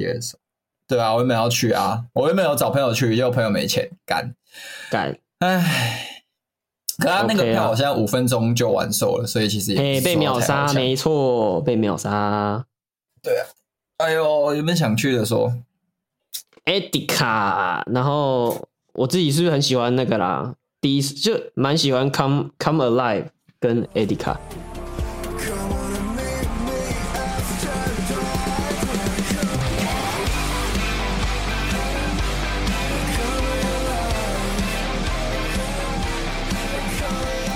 [0.88, 4.36] 对啊，我原本要去啊，我原本有找朋友去，结果朋友没钱，干
[4.92, 5.18] 干。
[5.40, 6.24] 唉，
[6.98, 12.66] 可他那个票好像五分钟就完售了，所以其实也被秒杀，没错，被秒杀。
[13.24, 13.46] 对啊，
[14.00, 15.54] 哎呦，原本想去的说
[16.64, 20.56] ？Attica，然后我自己是不是很喜欢那个啦？
[20.80, 23.26] 第一就蛮喜欢 Come Come Alive
[23.60, 24.38] 跟 Attica。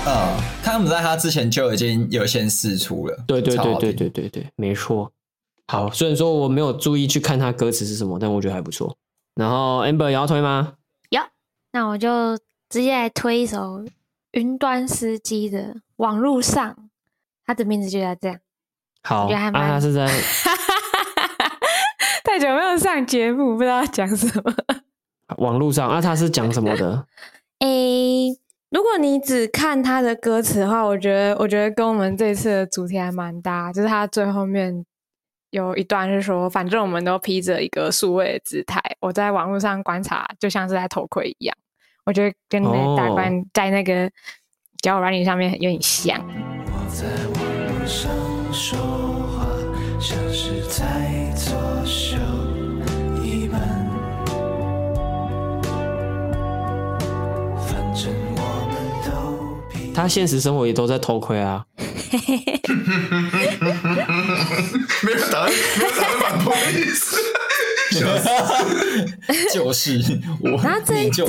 [0.05, 3.23] 嗯，他们在他之前就已经有先试出了。
[3.25, 5.09] 对对对对对对对，没错。
[5.67, 8.95] 好，虽然说我没有注意去看他歌词是什么，但我觉得还不错。
[9.35, 10.73] 然后 Amber 也要推吗？
[11.09, 11.21] 有，
[11.71, 12.37] 那我就
[12.69, 13.83] 直接来推一首
[14.31, 15.59] 云端司机的
[15.95, 16.71] 《网路上》，
[17.45, 18.39] 他的名字就叫这样。
[19.03, 20.07] 好，啊，他是在
[22.23, 24.53] 太久没有上节目，不知道讲什么。
[25.37, 27.05] 网路上啊，他是讲什么的？
[27.59, 28.39] 诶、欸。
[28.69, 33.71] 如果你只看他的歌词的话，我觉得我觉得跟我们这次的主题还蛮搭。
[33.71, 34.83] 就是他最后面
[35.53, 41.55] 有一段是说，反正我们都披着一个数位的姿态，我在网络上观察，就像是在偷窥一样。
[42.05, 44.09] 我觉得跟那大官在那个
[44.81, 46.19] 交友软件上面有点像。
[46.65, 47.05] 我在
[47.35, 48.11] 网络上
[48.51, 48.79] 说
[49.27, 49.45] 话，
[49.99, 51.53] 像是在作
[51.85, 52.17] 秀
[53.23, 53.61] 一般。
[57.59, 58.75] 反正我们
[59.05, 59.13] 都。
[59.93, 61.63] 他现实生活也都在偷窥啊！
[65.03, 67.17] 没有答案，没有答案反驳的意思。
[69.53, 70.01] 就是
[70.41, 70.49] 我。
[70.63, 71.25] 然后这这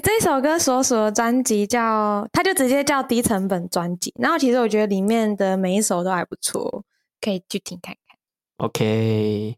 [0.00, 4.14] 这一首歌所属的专辑叫，它就直接叫低成本专辑。
[4.18, 6.84] 然后其实我觉得里面的每一首都还不错，
[7.20, 8.16] 可以去听看看。
[8.58, 9.56] OK，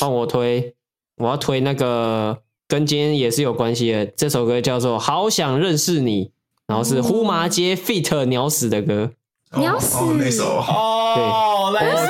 [0.00, 0.74] 帮我推，
[1.18, 4.06] 我要推那个跟今天也是有关系的。
[4.06, 6.26] 这首歌叫做《好想认识你》。
[6.66, 8.24] 然后是呼麻街 feat.
[8.26, 9.10] 鸟屎的歌，
[9.56, 12.09] 鸟屎那首哦，对，哦，这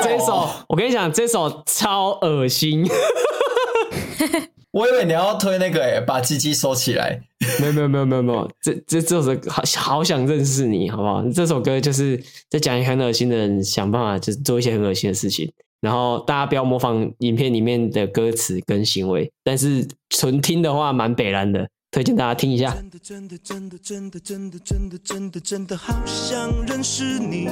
[0.67, 2.87] 我跟你讲，这首超恶心。
[4.71, 7.21] 我以为你要推那个诶，把鸡鸡收起来。
[7.59, 11.21] 没有没有没有没有没有，这这这首歌好好想认识你，好不好？
[11.33, 12.17] 这首歌就是
[12.49, 15.51] 在讲一个很恶心的人想办法，就是做一些很恶心的事情。
[15.81, 21.67] 然后大家不要模仿影片里面的歌词跟行为，但是纯听的话蛮北烂的。
[21.91, 22.73] 推荐大家听一下。
[22.73, 27.49] 真的真的真的真的真的真的真的真的好想认识你，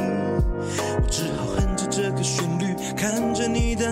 [1.11, 3.85] 只好哼着这个旋律，看着你的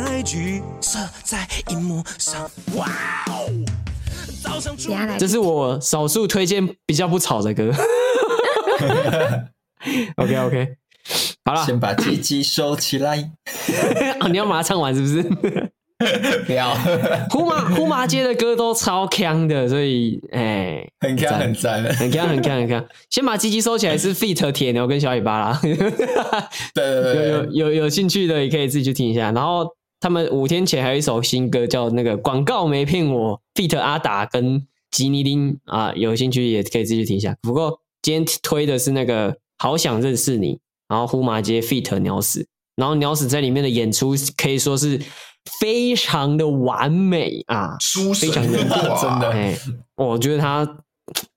[1.26, 2.50] 在荧幕上。
[2.78, 2.88] 哇
[3.28, 3.52] 哦！
[4.42, 7.74] 早上出来，这是我少数推荐比较不吵的歌。
[10.16, 10.76] OK OK，
[11.44, 13.18] 好了，先把鸡鸡收起来、
[14.32, 15.72] 你要马上唱完是不是？
[16.46, 16.76] 不要，
[17.32, 22.86] 呼麻呼麻街的歌都超强的，所以哎、欸，很强很赞，很强很强很强。
[23.10, 24.52] 先把鸡鸡收起来，是 feat.
[24.52, 25.60] 铁牛跟小尾巴啦。
[25.64, 25.74] 对
[26.76, 29.32] 对对，有有有有兴趣的也可以自己去听一下。
[29.32, 29.68] 然后
[30.00, 33.80] 他们五天前还有一首新歌叫那个广告没骗我，feat.
[33.80, 37.36] 阿达跟吉尼丁啊，有兴趣也可以自己去听一下。
[37.42, 41.98] 不过今天推的是那个好想认识你，然后呼麻街 feat.
[41.98, 42.46] 鸟屎，
[42.76, 45.02] 然后鸟屎在里面的演出可以说是。
[45.60, 47.78] 非常的完美啊，
[48.20, 49.58] 非常的真的，哎，
[49.96, 50.68] 我觉得他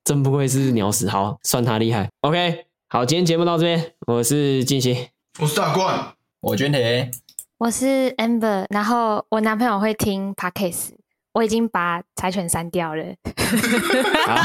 [0.03, 2.09] 真不愧是鸟屎，好，算他厉害。
[2.21, 5.07] OK，好，今天节目到这边，我是晋熙，
[5.39, 7.09] 我是大冠，我娟铁，
[7.57, 10.89] 我是 Amber，然后我男朋友会听 Podcast，
[11.33, 13.03] 我已经把柴犬删掉了，
[14.25, 14.35] 好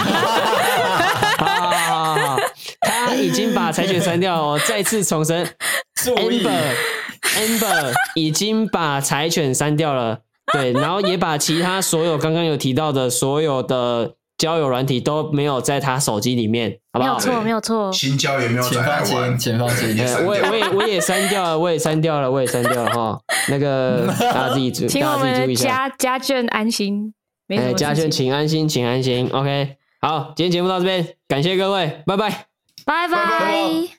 [1.45, 2.37] 好好好，
[2.81, 5.45] 他已经把柴犬删掉哦，再次重申，
[6.05, 6.75] Amber。
[7.37, 10.21] Amber 已经把柴犬删掉了，
[10.53, 17.13] 对，然后也把其他所有刚刚有提到的所有的交友软体都没有在他手机里面，好不好？
[17.13, 17.93] 没有错，没有错。
[17.93, 19.97] 新交也没有在台湾，请放心，
[20.27, 23.19] 我也我也我也删掉了，我也删掉了，我也删掉了哈。
[23.49, 27.13] 那个 大家自己注意，请我们家家眷安心。
[27.49, 29.31] 哎，家眷请安心，请安心。
[29.33, 32.47] OK，好，今天节目到这边，感谢各位，拜拜，
[32.85, 33.96] 拜拜。